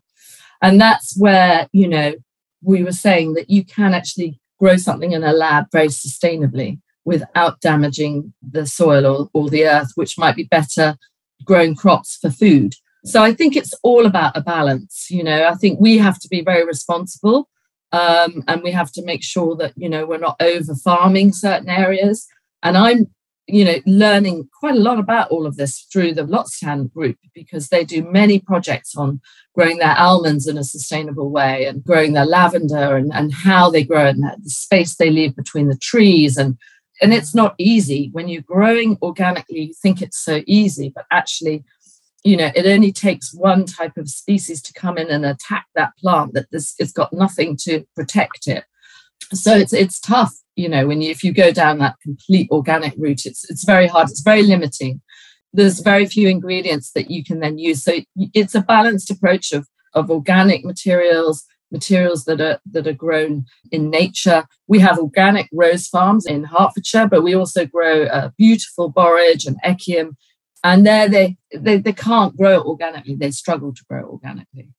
and 0.62 0.80
that's 0.80 1.18
where 1.18 1.68
you 1.74 1.88
know 1.88 2.14
we 2.62 2.84
were 2.84 2.94
saying 2.94 3.34
that 3.34 3.50
you 3.50 3.66
can 3.66 3.94
actually 3.94 4.40
grow 4.58 4.78
something 4.78 5.12
in 5.12 5.24
a 5.24 5.34
lab 5.34 5.66
very 5.74 5.90
sustainably 5.90 6.80
without 7.06 7.60
damaging 7.62 8.34
the 8.42 8.66
soil 8.66 9.06
or, 9.06 9.30
or 9.34 9.50
the 9.50 9.66
earth, 9.66 9.92
which 9.96 10.18
might 10.18 10.36
be 10.36 10.44
better 10.44 10.98
growing 11.46 11.76
crops 11.76 12.18
for 12.22 12.30
food. 12.30 12.74
So 13.06 13.22
I 13.22 13.34
think 13.34 13.56
it's 13.56 13.74
all 13.84 14.06
about 14.06 14.38
a 14.38 14.42
balance. 14.42 15.08
You 15.10 15.24
know, 15.24 15.48
I 15.48 15.56
think 15.56 15.80
we 15.80 15.98
have 15.98 16.20
to 16.20 16.28
be 16.30 16.42
very 16.42 16.66
responsible 16.66 17.50
um, 17.92 18.44
and 18.48 18.64
we 18.64 18.72
have 18.72 18.92
to 18.94 19.04
make 19.04 19.24
sure 19.24 19.56
that, 19.58 19.74
you 19.76 19.90
know, 19.90 20.06
we're 20.06 20.18
not 20.18 20.42
over 20.42 20.74
farming 20.76 21.34
certain 21.34 21.70
areas. 21.70 22.26
And 22.62 22.78
I'm 22.78 23.08
you 23.48 23.66
know, 23.66 23.76
learning 23.86 24.48
quite 24.58 24.76
a 24.76 24.80
lot 24.80 25.00
about 25.00 25.30
all 25.30 25.46
of 25.46 25.58
this 25.58 25.86
through 25.92 26.14
the 26.14 26.24
L'Occitane 26.24 26.92
group 26.94 27.18
because 27.36 27.68
they 27.68 27.84
do 27.84 28.02
many 28.02 28.40
projects 28.40 28.96
on 28.96 29.20
growing 29.54 29.80
their 29.80 29.98
almonds 29.98 30.48
in 30.48 30.58
a 30.58 30.64
sustainable 30.64 31.30
way 31.30 31.66
and 31.66 31.84
growing 31.84 32.14
their 32.14 32.26
lavender 32.26 32.96
and, 32.96 33.12
and 33.14 33.34
how 33.34 33.70
they 33.70 33.84
grow 33.84 34.08
and 34.08 34.24
the 34.24 34.50
space 34.50 34.96
they 34.96 35.10
leave 35.10 35.36
between 35.36 35.68
the 35.68 35.78
trees. 35.78 36.38
And, 36.38 36.58
and 37.04 37.14
it's 37.14 37.36
not 37.36 37.54
easy. 37.58 38.10
When 38.14 38.30
you're 38.30 38.42
growing 38.42 38.98
organically, 39.02 39.62
you 39.62 39.74
think 39.74 40.02
it's 40.02 40.18
so 40.18 40.42
easy, 40.48 40.92
but 40.96 41.06
actually, 41.12 41.64
you 42.24 42.38
know, 42.38 42.50
it 42.56 42.66
only 42.66 42.92
takes 42.92 43.34
one 43.34 43.66
type 43.66 43.98
of 43.98 44.10
species 44.10 44.62
to 44.64 44.74
come 44.74 44.98
in 44.98 45.10
and 45.10 45.26
attack 45.26 45.66
that 45.76 45.92
plant 45.98 46.34
that 46.34 46.50
this 46.52 46.74
it's 46.80 46.94
got 46.94 47.12
nothing 47.14 47.58
to 47.64 47.86
protect 47.96 48.48
it. 48.48 48.64
So 49.34 49.56
it's 49.56 49.74
it's 49.74 50.00
tough 50.00 50.34
you 50.56 50.70
know 50.70 50.88
when 50.88 51.02
you 51.02 51.10
if 51.10 51.24
you 51.24 51.34
go 51.34 51.52
down 51.52 51.80
that 51.80 51.96
complete 52.02 52.50
organic 52.52 52.94
route 52.98 53.26
it's 53.26 53.50
it's 53.50 53.64
very 53.64 53.88
hard 53.88 54.10
it's 54.10 54.22
very 54.22 54.44
limiting 54.44 55.02
there's 55.52 55.80
very 55.80 56.06
few 56.06 56.28
ingredients 56.28 56.92
that 56.92 57.10
you 57.10 57.24
can 57.24 57.40
then 57.40 57.58
use 57.58 57.84
so 57.84 57.94
it's 58.16 58.56
a 58.56 58.62
balanced 58.62 59.10
approach 59.10 59.52
of 59.52 59.68
of 59.94 60.10
organic 60.10 60.64
materials 60.64 61.46
materials 61.74 62.24
that 62.26 62.40
are 62.40 62.60
that 62.72 62.88
are 62.88 62.94
grown 62.94 63.46
in 63.72 63.90
nature. 63.90 64.46
We 64.68 64.80
have 64.80 64.98
organic 64.98 65.50
rose 65.52 65.88
farms 65.88 66.26
in 66.26 66.46
hertfordshire 66.46 67.10
but 67.10 67.24
we 67.24 67.36
also 67.36 67.66
grow 67.66 68.04
a 68.04 68.32
beautiful 68.38 68.90
borage 68.90 69.46
and 69.46 69.58
echium. 69.64 70.16
And 70.64 70.88
there 70.88 71.10
they, 71.10 71.36
they 71.54 71.78
they 71.78 71.94
can't 71.94 72.38
grow 72.38 72.62
it 72.62 72.66
organically. 72.66 73.16
They 73.16 73.32
struggle 73.32 73.74
to 73.74 73.84
grow 73.90 74.04
organically. 74.04 74.70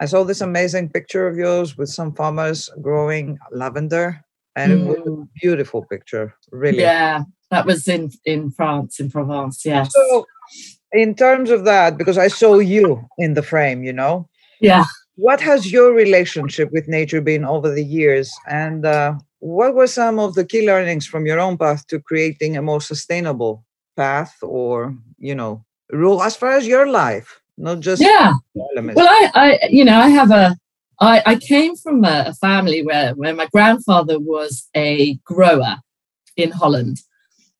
I 0.00 0.06
saw 0.06 0.24
this 0.24 0.40
amazing 0.40 0.90
picture 0.90 1.26
of 1.26 1.36
yours 1.36 1.76
with 1.76 1.90
some 1.90 2.14
farmers 2.14 2.70
growing 2.80 3.38
lavender 3.50 4.24
and 4.54 4.72
mm. 4.72 4.80
it 4.80 4.88
was 4.88 5.06
a 5.06 5.10
mm. 5.10 5.28
beautiful 5.42 5.84
picture 5.84 6.34
really. 6.50 6.80
Yeah 6.80 7.24
that 7.50 7.66
was 7.66 7.86
in 7.88 8.10
in 8.24 8.50
france 8.50 9.00
in 9.00 9.10
provence 9.10 9.64
yes. 9.64 9.92
So 9.92 10.26
in 10.92 11.14
terms 11.14 11.50
of 11.50 11.64
that 11.64 11.98
because 11.98 12.18
i 12.18 12.28
saw 12.28 12.58
you 12.58 13.08
in 13.18 13.34
the 13.34 13.42
frame 13.42 13.82
you 13.82 13.92
know? 13.92 14.28
Yeah 14.60 14.84
what 15.16 15.40
has 15.40 15.72
your 15.72 15.92
relationship 15.92 16.70
with 16.72 16.88
nature 16.88 17.20
been 17.20 17.44
over 17.44 17.70
the 17.70 17.84
years 17.84 18.32
and 18.48 18.86
uh, 18.86 19.14
what 19.40 19.74
were 19.74 19.86
some 19.86 20.18
of 20.18 20.34
the 20.34 20.44
key 20.44 20.66
learnings 20.66 21.06
from 21.06 21.26
your 21.26 21.40
own 21.40 21.58
path 21.58 21.86
to 21.88 22.00
creating 22.00 22.56
a 22.56 22.62
more 22.62 22.80
sustainable 22.80 23.64
path 23.96 24.36
or 24.42 24.94
you 25.18 25.34
know 25.34 25.64
rule 25.90 26.22
as 26.22 26.36
far 26.36 26.52
as 26.52 26.66
your 26.66 26.86
life, 26.86 27.40
not 27.56 27.80
just 27.80 28.02
yeah. 28.02 28.34
Well, 28.54 29.08
I, 29.08 29.30
I, 29.34 29.66
you 29.68 29.84
know, 29.84 29.98
I 29.98 30.08
have 30.08 30.30
a. 30.30 30.56
I, 30.98 31.22
I 31.26 31.36
came 31.36 31.76
from 31.76 32.04
a, 32.04 32.24
a 32.28 32.34
family 32.34 32.82
where 32.82 33.14
where 33.14 33.34
my 33.34 33.48
grandfather 33.52 34.18
was 34.18 34.68
a 34.74 35.14
grower 35.24 35.76
in 36.36 36.50
Holland, 36.50 37.00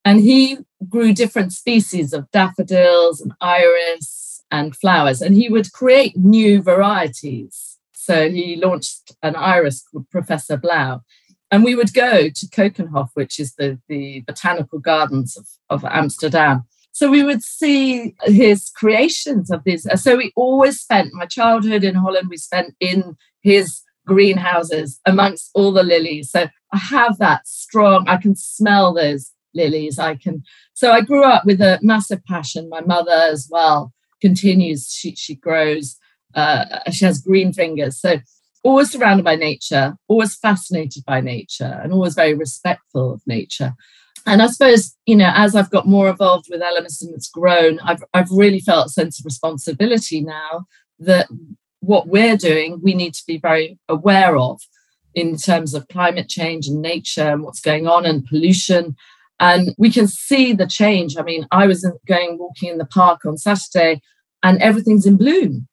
and 0.05 0.21
he 0.21 0.59
grew 0.89 1.13
different 1.13 1.53
species 1.53 2.13
of 2.13 2.31
daffodils 2.31 3.21
and 3.21 3.33
iris 3.41 4.26
and 4.51 4.77
flowers, 4.77 5.21
and 5.21 5.35
he 5.35 5.49
would 5.49 5.73
create 5.73 6.17
new 6.17 6.63
varieties. 6.63 7.79
So 7.93 8.31
he 8.31 8.57
launched 8.57 9.17
an 9.23 9.35
iris 9.37 9.83
called 9.83 10.09
Professor 10.11 10.57
Blaauw, 10.57 11.01
and 11.51 11.65
we 11.65 11.75
would 11.75 11.93
go 11.93 12.29
to 12.29 12.47
Keukenhof, 12.47 13.09
which 13.15 13.41
is 13.41 13.55
the, 13.55 13.79
the 13.89 14.23
botanical 14.27 14.79
gardens 14.79 15.37
of, 15.37 15.47
of 15.71 15.85
Amsterdam. 15.85 16.65
So 16.93 17.11
we 17.11 17.23
would 17.23 17.43
see 17.43 18.15
his 18.23 18.71
creations 18.71 19.51
of 19.51 19.63
these. 19.65 19.87
So 20.03 20.17
we 20.17 20.33
always 20.35 20.81
spent 20.81 21.13
my 21.13 21.27
childhood 21.27 21.85
in 21.85 21.95
Holland, 21.95 22.29
we 22.31 22.39
spent 22.39 22.75
in 22.81 23.17
his 23.43 23.83
greenhouses 24.07 25.01
amongst 25.05 25.51
all 25.55 25.73
the 25.73 25.83
lilies. 25.83 26.31
So 26.31 26.49
I 26.73 26.79
have 26.79 27.19
that 27.19 27.47
strong, 27.47 28.09
I 28.09 28.17
can 28.17 28.35
smell 28.35 28.95
those 28.95 29.33
lilies. 29.57 29.99
I 29.99 30.15
can. 30.15 30.45
So 30.75 30.93
I 30.93 31.01
grew 31.01 31.25
up 31.25 31.45
with 31.45 31.61
a 31.61 31.81
massive 31.83 32.25
passion. 32.25 32.69
My 32.69 32.83
mother 32.83 33.13
as 33.13 33.49
well 33.51 33.93
continues, 34.21 34.91
she, 34.91 35.15
she 35.15 35.35
grows, 35.35 35.97
uh, 36.35 36.91
she 36.91 37.05
has 37.05 37.21
green 37.21 37.53
fingers. 37.53 38.01
So 38.01 38.19
always 38.63 38.91
surrounded 38.91 39.25
by 39.25 39.37
nature, 39.37 39.97
always 40.09 40.35
fascinated 40.35 41.05
by 41.05 41.21
nature, 41.21 41.81
and 41.83 41.93
always 41.93 42.15
very 42.15 42.35
respectful 42.35 43.13
of 43.13 43.23
nature. 43.27 43.75
And 44.27 44.43
I 44.43 44.49
suppose, 44.49 44.97
you 45.07 45.15
know, 45.15 45.31
as 45.35 45.55
I've 45.55 45.71
got 45.71 45.87
more 45.87 46.09
involved 46.09 46.47
with 46.51 46.61
Elemis 46.61 47.01
and 47.01 47.15
it's 47.15 47.31
grown, 47.31 47.79
I've, 47.81 48.03
I've 48.13 48.31
really 48.31 48.59
felt 48.59 48.87
a 48.87 48.91
sense 48.91 49.21
of 49.21 49.25
responsibility 49.25 50.21
now 50.21 50.67
that 50.99 51.29
what 51.79 52.09
we're 52.09 52.37
doing, 52.37 52.81
we 52.83 52.95
need 52.95 53.15
to 53.15 53.23
be 53.27 53.39
very 53.39 53.79
aware 53.89 54.37
of 54.37 54.61
in 55.15 55.37
terms 55.37 55.75
of 55.75 55.87
climate 55.89 56.29
change 56.29 56.67
and 56.67 56.83
nature 56.83 57.23
and 57.23 57.43
what's 57.43 57.61
going 57.61 57.87
on 57.87 58.05
and 58.05 58.27
pollution. 58.27 58.97
And 59.39 59.75
we 59.77 59.91
can 59.91 60.07
see 60.07 60.53
the 60.53 60.67
change. 60.67 61.17
I 61.17 61.23
mean, 61.23 61.47
I 61.51 61.67
was 61.67 61.87
going 62.07 62.39
walking 62.39 62.71
in 62.71 62.79
the 62.79 62.87
park 62.87 63.25
on 63.27 63.37
Saturday 63.37 64.01
and 64.43 64.61
everything's 64.63 65.07
in 65.07 65.17
bloom. 65.17 65.69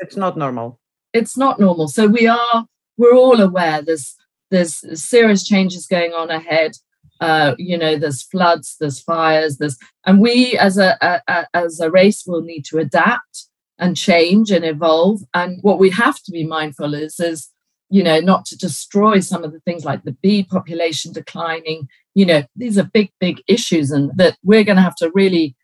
It's 0.00 0.16
not 0.16 0.36
normal 0.36 0.80
it's 1.14 1.38
not 1.38 1.58
normal. 1.58 1.88
So 1.88 2.06
we 2.06 2.26
are 2.26 2.66
we're 2.98 3.14
all 3.14 3.40
aware 3.40 3.80
there's 3.80 4.14
there's 4.50 5.02
serious 5.02 5.44
changes 5.44 5.86
going 5.86 6.12
on 6.12 6.30
ahead. 6.30 6.72
Uh, 7.20 7.54
you 7.58 7.78
know, 7.78 7.96
there's 7.96 8.22
floods, 8.22 8.76
there's 8.78 9.00
fires, 9.00 9.56
there's 9.56 9.78
and 10.04 10.20
we 10.20 10.58
as 10.58 10.76
a, 10.76 10.98
a 11.00 11.46
as 11.54 11.80
a 11.80 11.90
race 11.90 12.24
will 12.26 12.42
need 12.42 12.64
to 12.66 12.78
adapt 12.78 13.48
and 13.78 13.96
change 13.96 14.50
and 14.50 14.64
evolve. 14.64 15.20
And 15.32 15.58
what 15.62 15.78
we 15.78 15.90
have 15.90 16.16
to 16.24 16.32
be 16.32 16.44
mindful 16.44 16.92
is 16.92 17.18
is 17.20 17.48
you 17.94 18.02
know 18.02 18.18
not 18.18 18.44
to 18.46 18.58
destroy 18.58 19.20
some 19.20 19.44
of 19.44 19.52
the 19.52 19.60
things 19.60 19.84
like 19.84 20.02
the 20.02 20.16
bee 20.22 20.42
population 20.42 21.12
declining. 21.12 21.88
You 22.14 22.26
know, 22.26 22.42
these 22.56 22.76
are 22.76 22.82
big 22.98 23.12
big 23.20 23.40
issues, 23.46 23.92
and 23.92 24.10
that 24.16 24.36
we're 24.42 24.64
going 24.64 24.78
to 24.78 24.88
have 24.88 24.96
to 24.96 25.12
really 25.14 25.54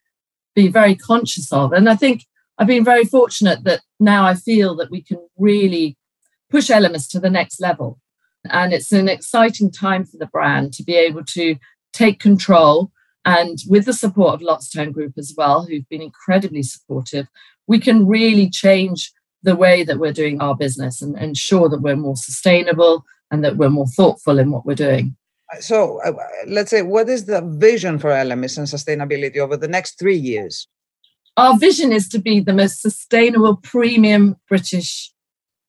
be 0.54 0.68
very 0.68 0.94
conscious 0.94 1.52
of. 1.52 1.72
And 1.72 1.88
I 1.88 1.96
think 1.96 2.26
I've 2.56 2.68
been 2.68 2.84
very 2.84 3.04
fortunate 3.04 3.64
that 3.64 3.80
now 3.98 4.24
I 4.24 4.34
feel 4.34 4.76
that 4.76 4.92
we 4.92 5.02
can 5.02 5.18
really 5.38 5.96
push 6.50 6.70
Elemis 6.70 7.08
to 7.10 7.18
the 7.18 7.30
next 7.30 7.60
level. 7.60 7.98
And 8.44 8.72
it's 8.72 8.92
an 8.92 9.08
exciting 9.08 9.72
time 9.72 10.04
for 10.04 10.16
the 10.16 10.26
brand 10.26 10.72
to 10.74 10.84
be 10.84 10.94
able 10.94 11.24
to 11.36 11.56
take 11.92 12.20
control. 12.20 12.92
And 13.24 13.58
with 13.68 13.86
the 13.86 13.92
support 13.92 14.34
of 14.34 14.42
L'Occitane 14.42 14.92
Group 14.92 15.14
as 15.18 15.34
well, 15.36 15.66
who've 15.66 15.88
been 15.88 16.02
incredibly 16.02 16.62
supportive, 16.62 17.26
we 17.66 17.80
can 17.80 18.06
really 18.06 18.48
change 18.48 19.12
the 19.42 19.56
way 19.56 19.82
that 19.82 19.98
we're 19.98 20.12
doing 20.12 20.40
our 20.40 20.54
business 20.54 21.00
and 21.02 21.16
ensure 21.18 21.68
that 21.68 21.82
we're 21.82 21.96
more 21.96 22.16
sustainable 22.16 23.04
and 23.30 23.44
that 23.44 23.56
we're 23.56 23.70
more 23.70 23.86
thoughtful 23.86 24.38
in 24.38 24.50
what 24.50 24.66
we're 24.66 24.74
doing. 24.74 25.16
So, 25.60 26.00
uh, 26.02 26.12
let's 26.46 26.70
say, 26.70 26.82
what 26.82 27.08
is 27.08 27.24
the 27.24 27.40
vision 27.40 27.98
for 27.98 28.10
Elemis 28.10 28.56
and 28.56 28.66
sustainability 28.66 29.38
over 29.38 29.56
the 29.56 29.66
next 29.66 29.98
three 29.98 30.16
years? 30.16 30.68
our 31.36 31.56
vision 31.56 31.92
is 31.92 32.08
to 32.08 32.18
be 32.18 32.40
the 32.40 32.52
most 32.52 32.82
sustainable 32.82 33.56
premium 33.56 34.36
British 34.48 35.12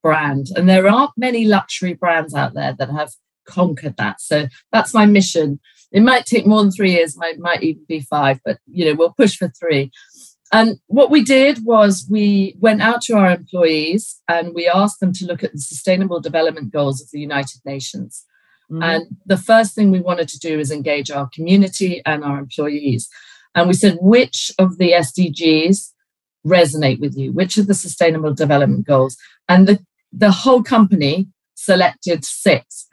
brand. 0.04 0.48
And 0.56 0.68
there 0.68 0.88
aren't 0.88 1.12
many 1.18 1.46
luxury 1.46 1.94
brands 1.94 2.34
out 2.34 2.54
there 2.54 2.76
that 2.78 2.90
have 2.90 3.14
conquered 3.46 3.96
that. 3.98 4.20
So 4.20 4.48
that's 4.72 4.94
my 4.94 5.06
mission. 5.06 5.60
It 5.92 6.02
might 6.02 6.26
take 6.26 6.46
more 6.46 6.62
than 6.62 6.72
three 6.72 6.92
years, 6.92 7.18
might, 7.18 7.40
might 7.40 7.64
even 7.64 7.86
be 7.88 8.02
five, 8.02 8.40
but 8.44 8.58
you 8.66 8.86
know, 8.86 8.96
we'll 8.96 9.14
push 9.14 9.38
for 9.38 9.50
three. 9.50 9.92
And 10.52 10.80
what 10.88 11.10
we 11.10 11.24
did 11.24 11.64
was 11.64 12.06
we 12.10 12.56
went 12.60 12.82
out 12.82 13.02
to 13.04 13.16
our 13.16 13.32
employees 13.32 14.22
and 14.28 14.54
we 14.54 14.68
asked 14.68 15.00
them 15.00 15.14
to 15.14 15.26
look 15.26 15.44
at 15.44 15.54
the 15.54 15.60
sustainable 15.60 16.20
development 16.20 16.74
goals 16.74 17.02
of 17.02 17.10
the 17.12 17.20
United 17.20 17.62
Nations. 17.66 18.26
Mm-hmm. 18.70 18.84
And 18.84 19.18
the 19.26 19.38
first 19.38 19.76
thing 19.76 19.92
we 19.92 20.02
wanted 20.02 20.28
to 20.30 20.40
do 20.40 20.60
is 20.60 20.72
engage 20.72 21.10
our 21.10 21.30
community 21.34 22.02
and 22.06 22.24
our 22.24 22.38
employees. 22.38 23.10
And 23.56 23.68
we 23.68 23.74
said, 23.74 23.98
which 24.02 24.52
of 24.60 24.78
the 24.78 24.92
SDGs 24.92 25.92
resonate 26.46 27.00
with 27.00 27.18
you? 27.18 27.32
Which 27.32 27.58
of 27.58 27.68
the 27.68 27.74
sustainable 27.74 28.34
development 28.34 28.86
goals? 28.86 29.18
And 29.48 29.68
the, 29.68 29.86
the 30.12 30.32
whole 30.32 30.64
company 30.64 31.28
selected 31.56 32.26
six 32.26 32.88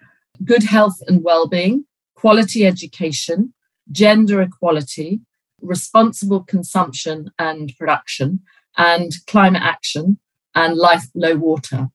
good 0.44 0.62
health 0.62 1.02
and 1.08 1.24
well-being, 1.24 1.84
quality 2.14 2.64
education, 2.64 3.52
gender 3.90 4.40
equality, 4.40 5.20
responsible 5.60 6.42
consumption 6.44 7.30
and 7.38 7.72
production, 7.78 8.40
and 8.76 9.12
climate 9.26 9.62
action 9.62 10.18
and 10.54 10.76
life 10.76 11.12
below 11.12 11.36
water. 11.36 11.88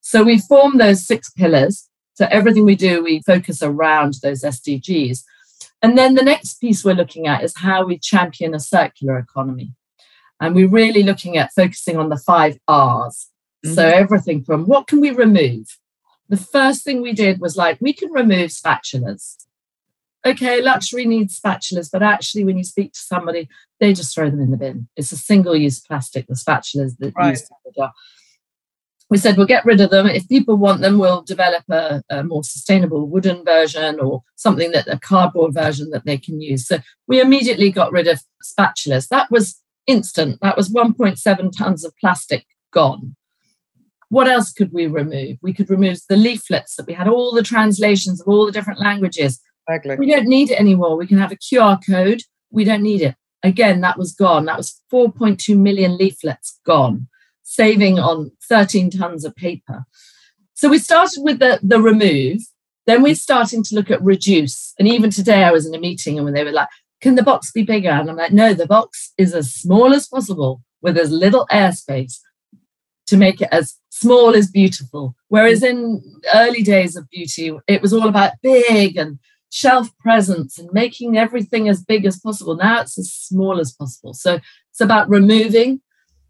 So 0.00 0.22
we 0.22 0.38
form 0.38 0.78
those 0.78 1.06
six 1.06 1.30
pillars. 1.30 1.88
So 2.14 2.26
everything 2.30 2.64
we 2.64 2.76
do, 2.76 3.02
we 3.02 3.22
focus 3.22 3.62
around 3.62 4.14
those 4.22 4.42
SDGs. 4.42 5.22
And 5.82 5.96
then 5.96 6.14
the 6.14 6.22
next 6.22 6.60
piece 6.60 6.84
we're 6.84 6.94
looking 6.94 7.26
at 7.26 7.42
is 7.42 7.58
how 7.58 7.84
we 7.84 7.98
champion 7.98 8.54
a 8.54 8.60
circular 8.60 9.18
economy. 9.18 9.72
And 10.40 10.54
we're 10.54 10.68
really 10.68 11.02
looking 11.02 11.36
at 11.36 11.52
focusing 11.54 11.96
on 11.96 12.08
the 12.08 12.16
five 12.16 12.58
R's. 12.68 13.28
Mm-hmm. 13.64 13.74
So 13.74 13.86
everything 13.86 14.44
from 14.44 14.66
what 14.66 14.86
can 14.86 15.00
we 15.00 15.10
remove? 15.10 15.78
The 16.28 16.36
first 16.36 16.84
thing 16.84 17.00
we 17.00 17.12
did 17.12 17.40
was 17.40 17.56
like, 17.56 17.78
we 17.80 17.92
can 17.92 18.10
remove 18.12 18.50
spatulas. 18.50 19.36
Okay, 20.26 20.62
luxury 20.62 21.04
needs 21.04 21.38
spatulas, 21.38 21.90
but 21.92 22.02
actually, 22.02 22.44
when 22.44 22.56
you 22.56 22.64
speak 22.64 22.92
to 22.94 23.00
somebody, 23.00 23.48
they 23.78 23.92
just 23.92 24.14
throw 24.14 24.30
them 24.30 24.40
in 24.40 24.50
the 24.50 24.56
bin. 24.56 24.88
It's 24.96 25.12
a 25.12 25.16
single 25.16 25.54
use 25.54 25.80
plastic, 25.80 26.26
the 26.26 26.34
spatulas 26.34 26.96
that 26.98 27.12
right. 27.16 27.30
use 27.30 27.50
we 29.10 29.18
said 29.18 29.36
we'll 29.36 29.46
get 29.46 29.64
rid 29.64 29.80
of 29.80 29.90
them. 29.90 30.06
If 30.06 30.28
people 30.28 30.56
want 30.56 30.80
them, 30.80 30.98
we'll 30.98 31.22
develop 31.22 31.64
a, 31.70 32.02
a, 32.10 32.24
more 32.24 32.42
sustainable 32.42 33.06
wooden 33.06 33.44
version 33.44 34.00
or 34.00 34.22
something 34.36 34.72
that 34.72 34.88
a 34.88 34.98
cardboard 34.98 35.54
version 35.54 35.90
that 35.90 36.04
they 36.04 36.18
can 36.18 36.40
use. 36.40 36.66
So 36.66 36.78
we 37.06 37.20
immediately 37.20 37.70
got 37.70 37.92
rid 37.92 38.06
of 38.08 38.22
spatulas. 38.42 39.08
That 39.08 39.30
was 39.30 39.60
instant. 39.86 40.38
That 40.40 40.56
was 40.56 40.70
1.7 40.70 41.52
tons 41.56 41.84
of 41.84 41.94
plastic 42.00 42.46
gone. 42.72 43.14
What 44.08 44.28
else 44.28 44.52
could 44.52 44.72
we 44.72 44.86
remove? 44.86 45.38
We 45.42 45.52
could 45.52 45.70
remove 45.70 45.98
the 46.08 46.16
leaflets 46.16 46.76
that 46.76 46.86
we 46.86 46.94
had 46.94 47.08
all 47.08 47.32
the 47.32 47.42
translations 47.42 48.20
of 48.20 48.28
all 48.28 48.46
the 48.46 48.52
different 48.52 48.80
languages. 48.80 49.40
Exactly. 49.68 49.96
We 49.96 50.10
don't 50.10 50.26
need 50.26 50.50
it 50.50 50.60
anymore. 50.60 50.96
We 50.96 51.06
can 51.06 51.18
have 51.18 51.32
a 51.32 51.36
QR 51.36 51.78
code. 51.84 52.22
We 52.50 52.64
don't 52.64 52.82
need 52.82 53.02
it. 53.02 53.16
Again, 53.42 53.80
that 53.82 53.98
was 53.98 54.12
gone. 54.12 54.46
That 54.46 54.56
was 54.56 54.80
4.2 54.92 55.56
million 55.56 55.96
leaflets 55.96 56.60
gone 56.64 57.08
saving 57.44 57.98
on 57.98 58.32
13 58.48 58.90
tons 58.90 59.24
of 59.24 59.36
paper. 59.36 59.84
So 60.54 60.68
we 60.68 60.78
started 60.78 61.20
with 61.22 61.38
the, 61.38 61.60
the 61.62 61.80
remove, 61.80 62.40
then 62.86 63.02
we're 63.02 63.14
starting 63.14 63.62
to 63.64 63.74
look 63.74 63.90
at 63.90 64.02
reduce. 64.02 64.74
And 64.78 64.88
even 64.88 65.10
today 65.10 65.44
I 65.44 65.52
was 65.52 65.66
in 65.66 65.74
a 65.74 65.78
meeting 65.78 66.16
and 66.16 66.24
when 66.24 66.34
they 66.34 66.44
were 66.44 66.52
like, 66.52 66.68
can 67.00 67.14
the 67.14 67.22
box 67.22 67.52
be 67.52 67.62
bigger? 67.62 67.90
And 67.90 68.10
I'm 68.10 68.16
like, 68.16 68.32
no, 68.32 68.54
the 68.54 68.66
box 68.66 69.12
is 69.18 69.34
as 69.34 69.52
small 69.52 69.94
as 69.94 70.08
possible 70.08 70.62
with 70.80 70.96
as 70.96 71.10
little 71.10 71.46
airspace 71.52 72.18
to 73.06 73.16
make 73.16 73.40
it 73.40 73.48
as 73.52 73.78
small 73.90 74.34
as 74.34 74.50
beautiful. 74.50 75.14
Whereas 75.28 75.62
in 75.62 76.02
early 76.34 76.62
days 76.62 76.96
of 76.96 77.08
beauty, 77.10 77.52
it 77.66 77.82
was 77.82 77.92
all 77.92 78.08
about 78.08 78.32
big 78.42 78.96
and 78.96 79.18
shelf 79.54 79.96
presence 79.98 80.58
and 80.58 80.68
making 80.72 81.16
everything 81.16 81.68
as 81.68 81.80
big 81.80 82.04
as 82.04 82.18
possible. 82.18 82.56
Now 82.56 82.80
it's 82.80 82.98
as 82.98 83.12
small 83.12 83.60
as 83.60 83.72
possible. 83.72 84.12
So 84.12 84.40
it's 84.70 84.80
about 84.80 85.08
removing 85.08 85.80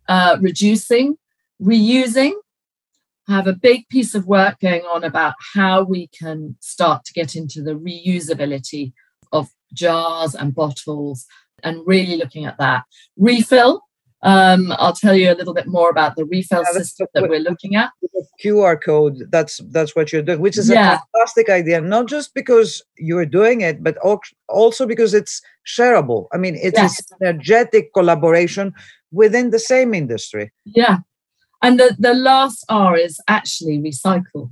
uh, 0.09 0.37
reducing, 0.41 1.17
reusing. 1.61 2.33
I 3.29 3.33
have 3.33 3.47
a 3.47 3.55
big 3.55 3.89
piece 3.89 4.15
of 4.15 4.27
work 4.27 4.61
going 4.61 4.83
on 4.83 5.03
about 5.03 5.35
how 5.55 5.83
we 5.83 6.09
can 6.09 6.57
start 6.61 7.05
to 7.07 7.13
get 7.13 7.35
into 7.35 7.63
the 7.63 7.73
reusability 7.73 8.93
of 9.33 9.49
jars 9.73 10.35
and 10.35 10.55
bottles 10.55 11.27
and 11.63 11.83
really 11.87 12.17
looking 12.17 12.45
at 12.45 12.59
that. 12.59 12.85
Refill. 13.17 13.84
Um, 14.25 14.73
I'll 14.79 14.95
tell 14.95 15.15
you 15.15 15.31
a 15.31 15.37
little 15.37 15.53
bit 15.53 15.67
more 15.67 15.91
about 15.91 16.17
the 16.17 16.25
refill 16.25 16.63
yeah, 16.63 16.79
system 16.79 17.07
that 17.13 17.29
we're 17.29 17.41
looking 17.41 17.77
at. 17.77 17.91
QR 18.43 18.83
code. 18.83 19.19
That's 19.31 19.61
that's 19.71 19.95
what 19.95 20.13
you're 20.13 20.23
doing, 20.23 20.41
which 20.41 20.57
is 20.57 20.71
yeah. 20.71 20.97
a 20.97 20.99
fantastic 21.13 21.51
idea. 21.51 21.81
Not 21.83 22.07
just 22.07 22.33
because 22.35 22.83
you're 22.97 23.27
doing 23.27 23.61
it, 23.61 23.83
but 23.83 23.99
also 24.49 24.87
because 24.87 25.13
it's 25.13 25.43
shareable. 25.67 26.29
I 26.33 26.39
mean, 26.39 26.57
it's 26.57 26.79
yes. 26.79 27.03
energetic 27.23 27.93
collaboration 27.93 28.73
within 29.13 29.51
the 29.51 29.59
same 29.59 29.93
industry. 29.93 30.53
Yeah, 30.65 30.99
and 31.63 31.79
the 31.79 31.95
the 31.99 32.15
last 32.15 32.65
R 32.71 32.97
is 32.97 33.21
actually 33.29 33.79
recycle. 33.79 34.51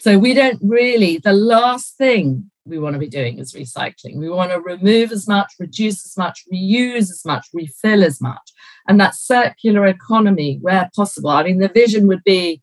So 0.00 0.18
we 0.18 0.34
don't 0.34 0.58
really. 0.62 1.18
The 1.18 1.32
last 1.32 1.96
thing 1.96 2.50
we 2.64 2.78
want 2.78 2.94
to 2.94 2.98
be 2.98 3.08
doing 3.08 3.38
is 3.38 3.54
recycling. 3.54 4.16
We 4.16 4.28
want 4.28 4.52
to 4.52 4.60
remove 4.60 5.10
as 5.12 5.26
much, 5.26 5.52
reduce 5.58 6.04
as 6.06 6.16
much, 6.16 6.44
reuse 6.52 7.10
as 7.10 7.22
much, 7.24 7.48
refill 7.52 8.04
as 8.04 8.20
much. 8.20 8.52
And 8.86 9.00
that 9.00 9.14
circular 9.14 9.86
economy 9.86 10.58
where 10.60 10.90
possible. 10.94 11.30
I 11.30 11.42
mean, 11.42 11.58
the 11.58 11.68
vision 11.68 12.06
would 12.06 12.22
be 12.24 12.60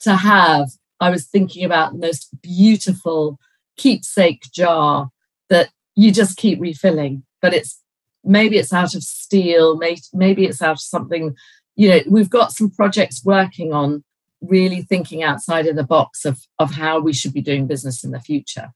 to 0.00 0.14
have, 0.14 0.68
I 1.00 1.10
was 1.10 1.26
thinking 1.26 1.64
about 1.64 1.92
the 1.92 1.98
most 1.98 2.40
beautiful 2.40 3.38
keepsake 3.76 4.42
jar 4.52 5.10
that 5.48 5.70
you 5.94 6.12
just 6.12 6.36
keep 6.36 6.60
refilling, 6.60 7.24
but 7.42 7.54
it's 7.54 7.80
maybe 8.22 8.58
it's 8.58 8.72
out 8.72 8.94
of 8.94 9.02
steel, 9.02 9.76
maybe 9.76 10.44
it's 10.44 10.62
out 10.62 10.72
of 10.72 10.80
something, 10.80 11.34
you 11.74 11.88
know, 11.88 12.00
we've 12.08 12.30
got 12.30 12.52
some 12.52 12.70
projects 12.70 13.24
working 13.24 13.72
on 13.72 14.04
really 14.40 14.82
thinking 14.82 15.22
outside 15.22 15.66
of 15.66 15.76
the 15.76 15.84
box 15.84 16.24
of, 16.24 16.40
of 16.58 16.72
how 16.72 17.00
we 17.00 17.12
should 17.12 17.32
be 17.32 17.40
doing 17.40 17.66
business 17.66 18.04
in 18.04 18.10
the 18.10 18.20
future. 18.20 18.72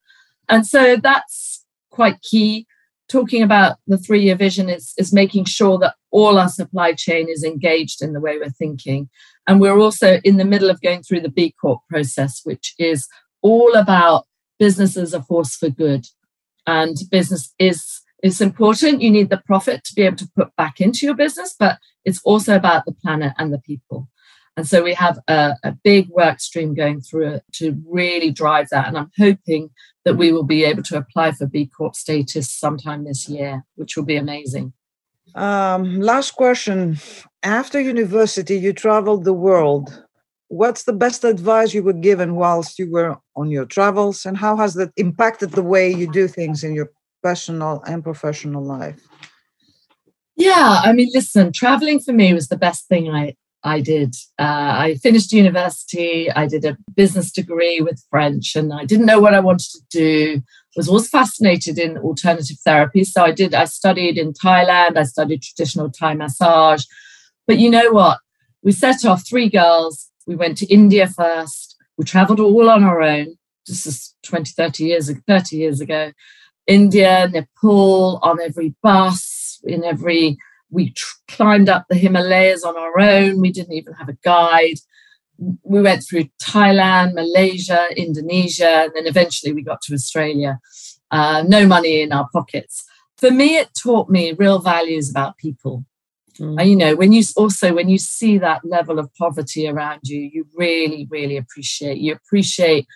And 0.50 0.66
so 0.66 0.96
that's 0.96 1.64
quite 1.90 2.20
key. 2.22 2.66
Talking 3.08 3.42
about 3.42 3.78
the 3.86 3.98
three 3.98 4.22
year 4.22 4.36
vision 4.36 4.68
is, 4.68 4.92
is 4.98 5.12
making 5.12 5.44
sure 5.46 5.78
that 5.78 5.94
all 6.10 6.38
our 6.38 6.48
supply 6.48 6.92
chain 6.92 7.28
is 7.28 7.42
engaged 7.42 8.02
in 8.02 8.12
the 8.12 8.20
way 8.20 8.38
we're 8.38 8.50
thinking. 8.50 9.08
And 9.46 9.60
we're 9.60 9.78
also 9.78 10.20
in 10.22 10.36
the 10.36 10.44
middle 10.44 10.70
of 10.70 10.80
going 10.80 11.02
through 11.02 11.20
the 11.20 11.30
B 11.30 11.54
Corp 11.60 11.80
process, 11.88 12.40
which 12.44 12.74
is 12.78 13.08
all 13.42 13.74
about 13.74 14.26
business 14.58 14.96
as 14.96 15.14
a 15.14 15.22
force 15.22 15.56
for 15.56 15.70
good. 15.70 16.06
And 16.66 16.96
business 17.10 17.52
is 17.58 18.02
is 18.22 18.40
important. 18.40 19.02
You 19.02 19.10
need 19.10 19.30
the 19.30 19.42
profit 19.46 19.82
to 19.84 19.94
be 19.94 20.02
able 20.02 20.16
to 20.18 20.30
put 20.36 20.54
back 20.54 20.80
into 20.80 21.06
your 21.06 21.14
business, 21.14 21.54
but 21.58 21.78
it's 22.04 22.20
also 22.22 22.54
about 22.54 22.84
the 22.84 22.92
planet 22.92 23.32
and 23.38 23.52
the 23.52 23.58
people. 23.58 24.08
And 24.56 24.66
so 24.66 24.82
we 24.82 24.94
have 24.94 25.18
a, 25.28 25.54
a, 25.62 25.72
big 25.72 26.08
work 26.10 26.40
stream 26.40 26.74
going 26.74 27.00
through 27.00 27.34
it 27.34 27.44
to 27.54 27.80
really 27.86 28.30
drive 28.30 28.68
that. 28.70 28.88
And 28.88 28.98
I'm 28.98 29.10
hoping 29.16 29.70
that 30.04 30.16
we 30.16 30.32
will 30.32 30.44
be 30.44 30.64
able 30.64 30.82
to 30.84 30.98
apply 30.98 31.32
for 31.32 31.46
B 31.46 31.66
Corp 31.66 31.94
status 31.94 32.50
sometime 32.50 33.04
this 33.04 33.28
year, 33.28 33.64
which 33.76 33.96
will 33.96 34.04
be 34.04 34.16
amazing. 34.16 34.72
Um, 35.34 36.00
last 36.00 36.32
question. 36.32 36.98
After 37.42 37.80
university, 37.80 38.56
you 38.56 38.72
traveled 38.72 39.24
the 39.24 39.32
world. 39.32 40.04
What's 40.48 40.82
the 40.82 40.92
best 40.92 41.24
advice 41.24 41.72
you 41.72 41.82
were 41.82 41.92
given 41.92 42.34
whilst 42.34 42.78
you 42.78 42.90
were 42.90 43.16
on 43.36 43.50
your 43.50 43.64
travels, 43.64 44.26
and 44.26 44.36
how 44.36 44.56
has 44.56 44.74
that 44.74 44.90
impacted 44.96 45.52
the 45.52 45.62
way 45.62 45.90
you 45.90 46.10
do 46.10 46.26
things 46.26 46.64
in 46.64 46.74
your 46.74 46.90
personal 47.22 47.82
and 47.86 48.02
professional 48.02 48.64
life? 48.64 49.00
Yeah, 50.36 50.80
I 50.82 50.92
mean, 50.92 51.10
listen, 51.14 51.52
traveling 51.52 52.00
for 52.00 52.12
me 52.12 52.34
was 52.34 52.48
the 52.48 52.56
best 52.56 52.88
thing 52.88 53.08
I 53.10 53.36
I 53.62 53.80
did. 53.80 54.14
Uh, 54.38 54.72
I 54.78 54.94
finished 55.02 55.32
university. 55.32 56.30
I 56.30 56.46
did 56.46 56.64
a 56.64 56.78
business 56.94 57.30
degree 57.30 57.80
with 57.80 58.02
French, 58.10 58.56
and 58.56 58.72
I 58.72 58.84
didn't 58.84 59.06
know 59.06 59.20
what 59.20 59.34
I 59.34 59.40
wanted 59.40 59.68
to 59.70 59.80
do. 59.90 60.42
Was 60.76 60.88
always 60.88 61.08
fascinated 61.08 61.78
in 61.78 61.98
alternative 61.98 62.56
therapy, 62.64 63.04
so 63.04 63.24
I 63.24 63.32
did. 63.32 63.54
I 63.54 63.64
studied 63.64 64.16
in 64.16 64.32
Thailand. 64.32 64.96
I 64.96 65.02
studied 65.02 65.42
traditional 65.42 65.90
Thai 65.90 66.14
massage. 66.14 66.84
But 67.46 67.58
you 67.58 67.70
know 67.70 67.90
what? 67.90 68.18
We 68.62 68.72
set 68.72 69.04
off 69.04 69.28
three 69.28 69.48
girls. 69.48 70.10
We 70.26 70.36
went 70.36 70.56
to 70.58 70.72
India 70.72 71.08
first. 71.08 71.76
We 71.98 72.04
traveled 72.04 72.40
all 72.40 72.70
on 72.70 72.84
our 72.84 73.02
own. 73.02 73.36
This 73.66 73.86
is 73.86 74.14
20, 74.22 74.52
30 74.52 74.84
years, 74.84 75.10
30 75.26 75.56
years 75.56 75.80
ago. 75.80 76.12
India, 76.66 77.28
Nepal, 77.28 78.20
on 78.22 78.40
every 78.40 78.74
bus, 78.82 79.58
in 79.64 79.82
every 79.84 80.38
we 80.70 80.92
tr- 80.92 81.16
climbed 81.28 81.68
up 81.68 81.86
the 81.88 81.96
Himalayas 81.96 82.64
on 82.64 82.76
our 82.76 82.98
own. 82.98 83.40
We 83.40 83.52
didn't 83.52 83.74
even 83.74 83.94
have 83.94 84.08
a 84.08 84.16
guide. 84.24 84.78
We 85.62 85.80
went 85.80 86.04
through 86.04 86.24
Thailand, 86.42 87.14
Malaysia, 87.14 87.86
Indonesia, 87.96 88.84
and 88.84 88.92
then 88.94 89.06
eventually 89.06 89.52
we 89.52 89.62
got 89.62 89.80
to 89.82 89.94
Australia. 89.94 90.60
Uh, 91.10 91.42
no 91.46 91.66
money 91.66 92.02
in 92.02 92.12
our 92.12 92.28
pockets. 92.32 92.84
For 93.16 93.30
me, 93.30 93.56
it 93.56 93.70
taught 93.80 94.08
me 94.08 94.32
real 94.32 94.60
values 94.60 95.10
about 95.10 95.38
people. 95.38 95.84
Mm. 96.38 96.60
And, 96.60 96.70
you 96.70 96.76
know, 96.76 96.94
when 96.94 97.12
you 97.12 97.22
also 97.36 97.74
when 97.74 97.88
you 97.88 97.98
see 97.98 98.38
that 98.38 98.64
level 98.64 98.98
of 98.98 99.12
poverty 99.14 99.68
around 99.68 100.00
you, 100.04 100.20
you 100.20 100.46
really, 100.54 101.06
really 101.10 101.36
appreciate. 101.36 101.98
You 101.98 102.14
appreciate 102.14 102.86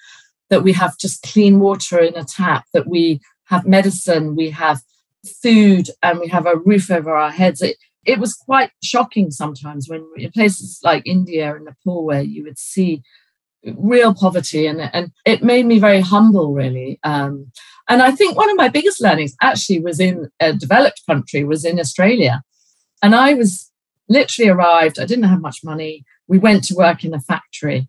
that 0.50 0.62
we 0.62 0.72
have 0.72 0.96
just 0.98 1.22
clean 1.22 1.60
water 1.60 1.98
in 1.98 2.16
a 2.16 2.24
tap, 2.24 2.64
that 2.72 2.86
we 2.86 3.20
have 3.44 3.66
medicine, 3.66 4.36
we 4.36 4.50
have 4.50 4.80
food 5.42 5.90
and 6.02 6.20
we 6.20 6.28
have 6.28 6.46
a 6.46 6.56
roof 6.56 6.90
over 6.90 7.14
our 7.14 7.30
heads. 7.30 7.62
It, 7.62 7.76
it 8.04 8.18
was 8.18 8.34
quite 8.34 8.70
shocking 8.82 9.30
sometimes 9.30 9.88
when 9.88 10.06
in 10.16 10.30
places 10.32 10.80
like 10.82 11.02
India 11.06 11.54
and 11.54 11.64
Nepal 11.64 12.04
where 12.04 12.22
you 12.22 12.44
would 12.44 12.58
see 12.58 13.02
real 13.76 14.14
poverty 14.14 14.66
and, 14.66 14.80
and 14.92 15.10
it 15.24 15.42
made 15.42 15.66
me 15.66 15.78
very 15.78 16.00
humble 16.00 16.52
really. 16.52 16.98
Um, 17.02 17.50
and 17.88 18.02
i 18.02 18.10
think 18.10 18.36
one 18.36 18.50
of 18.50 18.56
my 18.56 18.68
biggest 18.68 19.00
learnings 19.00 19.34
actually 19.42 19.80
was 19.80 20.00
in 20.00 20.28
a 20.40 20.52
developed 20.52 21.02
country 21.06 21.44
was 21.44 21.64
in 21.64 21.78
australia. 21.80 22.42
And 23.02 23.14
i 23.14 23.34
was 23.34 23.70
literally 24.08 24.50
arrived 24.50 24.98
i 24.98 25.06
didn't 25.06 25.24
have 25.24 25.40
much 25.40 25.58
money. 25.64 26.04
We 26.26 26.38
went 26.38 26.64
to 26.64 26.74
work 26.74 27.04
in 27.04 27.14
a 27.14 27.20
factory 27.20 27.88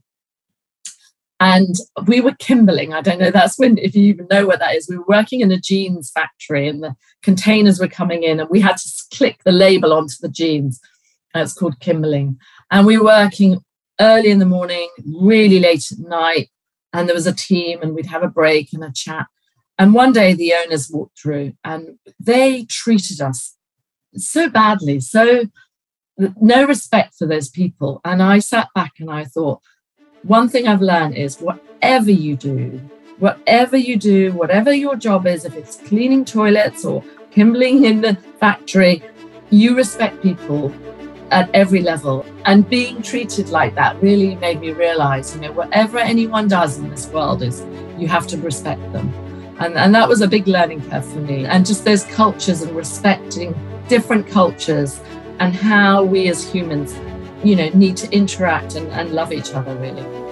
and 1.39 1.76
we 2.08 2.21
were 2.21 2.36
kimbling. 2.39 2.93
I 2.93 3.02
don't 3.02 3.19
know, 3.19 3.32
that's 3.32 3.60
when, 3.60 3.78
if 3.78 3.95
you 3.95 4.04
even 4.04 4.28
know 4.30 4.48
what 4.48 4.60
that 4.60 4.76
is, 4.76 4.88
we 4.89 4.98
were 4.98 5.06
working 5.08 5.41
in 5.41 5.52
a 5.52 5.60
jeans 5.60 6.12
factory 6.12 6.67
and 6.67 6.82
the 6.82 6.95
containers 7.24 7.80
were 7.80 7.88
coming 7.88 8.24
in 8.24 8.39
and 8.39 8.50
we 8.50 8.62
had 8.62 8.78
to 8.78 8.89
click 9.13 9.41
the 9.43 9.52
label 9.52 9.91
onto 9.91 10.15
the 10.21 10.30
jeans. 10.30 10.80
It's 11.34 11.54
called 11.54 11.80
kimbling. 11.82 12.38
And 12.71 12.88
we 12.88 12.98
were 12.98 13.06
working 13.06 13.60
early 14.00 14.32
in 14.32 14.39
the 14.39 14.45
morning, 14.45 14.89
really 15.06 15.60
late 15.60 15.91
at 15.91 16.00
night. 16.00 16.50
And 16.93 17.10
there 17.10 17.15
was 17.15 17.28
a 17.28 17.36
team 17.36 17.82
and 17.82 17.93
we'd 17.93 18.06
have 18.06 18.24
a 18.24 18.30
break 18.30 18.71
and 18.71 18.84
a 18.84 18.91
chat. 18.93 19.28
And 19.78 19.93
one 19.93 20.13
day 20.13 20.34
the 20.34 20.54
owners 20.54 20.89
walked 20.89 21.19
through 21.19 21.54
and 21.65 22.00
they 22.17 22.63
treated 22.69 23.19
us 23.19 23.58
so 24.15 24.50
badly, 24.50 25.02
so 25.02 25.43
no 26.17 26.65
respect 26.65 27.15
for 27.15 27.28
those 27.28 27.50
people. 27.50 28.00
And 28.06 28.24
I 28.24 28.39
sat 28.39 28.69
back 28.74 28.93
and 29.00 29.12
I 29.12 29.26
thought, 29.26 29.62
one 30.27 30.49
thing 30.49 30.67
I've 30.67 30.81
learned 30.81 31.15
is 31.15 31.38
whatever 31.38 32.09
you 32.09 32.35
do, 32.35 32.81
whatever 33.19 33.77
you 33.77 33.95
do, 33.95 34.31
whatever 34.33 34.73
your 34.73 34.95
job 34.95 35.27
is, 35.27 35.45
if 35.45 35.55
it's 35.55 35.77
cleaning 35.77 36.25
toilets 36.25 36.83
or 36.83 37.03
kimbling 37.29 37.85
in 37.85 38.01
the 38.01 38.15
factory, 38.39 39.03
you 39.51 39.75
respect 39.75 40.23
people 40.23 40.73
at 41.29 41.49
every 41.53 41.81
level. 41.81 42.25
And 42.45 42.67
being 42.67 43.03
treated 43.03 43.49
like 43.49 43.75
that 43.75 44.01
really 44.01 44.35
made 44.35 44.61
me 44.61 44.71
realize, 44.71 45.35
you 45.35 45.41
know, 45.41 45.51
whatever 45.51 45.99
anyone 45.99 46.47
does 46.47 46.79
in 46.79 46.89
this 46.89 47.07
world 47.09 47.43
is 47.43 47.63
you 47.99 48.07
have 48.07 48.25
to 48.27 48.38
respect 48.38 48.81
them. 48.93 49.13
And, 49.59 49.75
and 49.75 49.93
that 49.93 50.09
was 50.09 50.21
a 50.21 50.27
big 50.27 50.47
learning 50.47 50.89
curve 50.89 51.05
for 51.05 51.19
me. 51.19 51.45
And 51.45 51.65
just 51.65 51.85
those 51.85 52.03
cultures 52.05 52.63
and 52.63 52.75
respecting 52.75 53.53
different 53.88 54.27
cultures 54.27 54.99
and 55.39 55.53
how 55.53 56.03
we 56.03 56.29
as 56.29 56.49
humans 56.49 56.95
you 57.45 57.55
know, 57.55 57.69
need 57.69 57.97
to 57.97 58.12
interact 58.12 58.75
and, 58.75 58.88
and 58.91 59.12
love 59.12 59.31
each 59.31 59.53
other 59.53 59.75
really. 59.75 60.24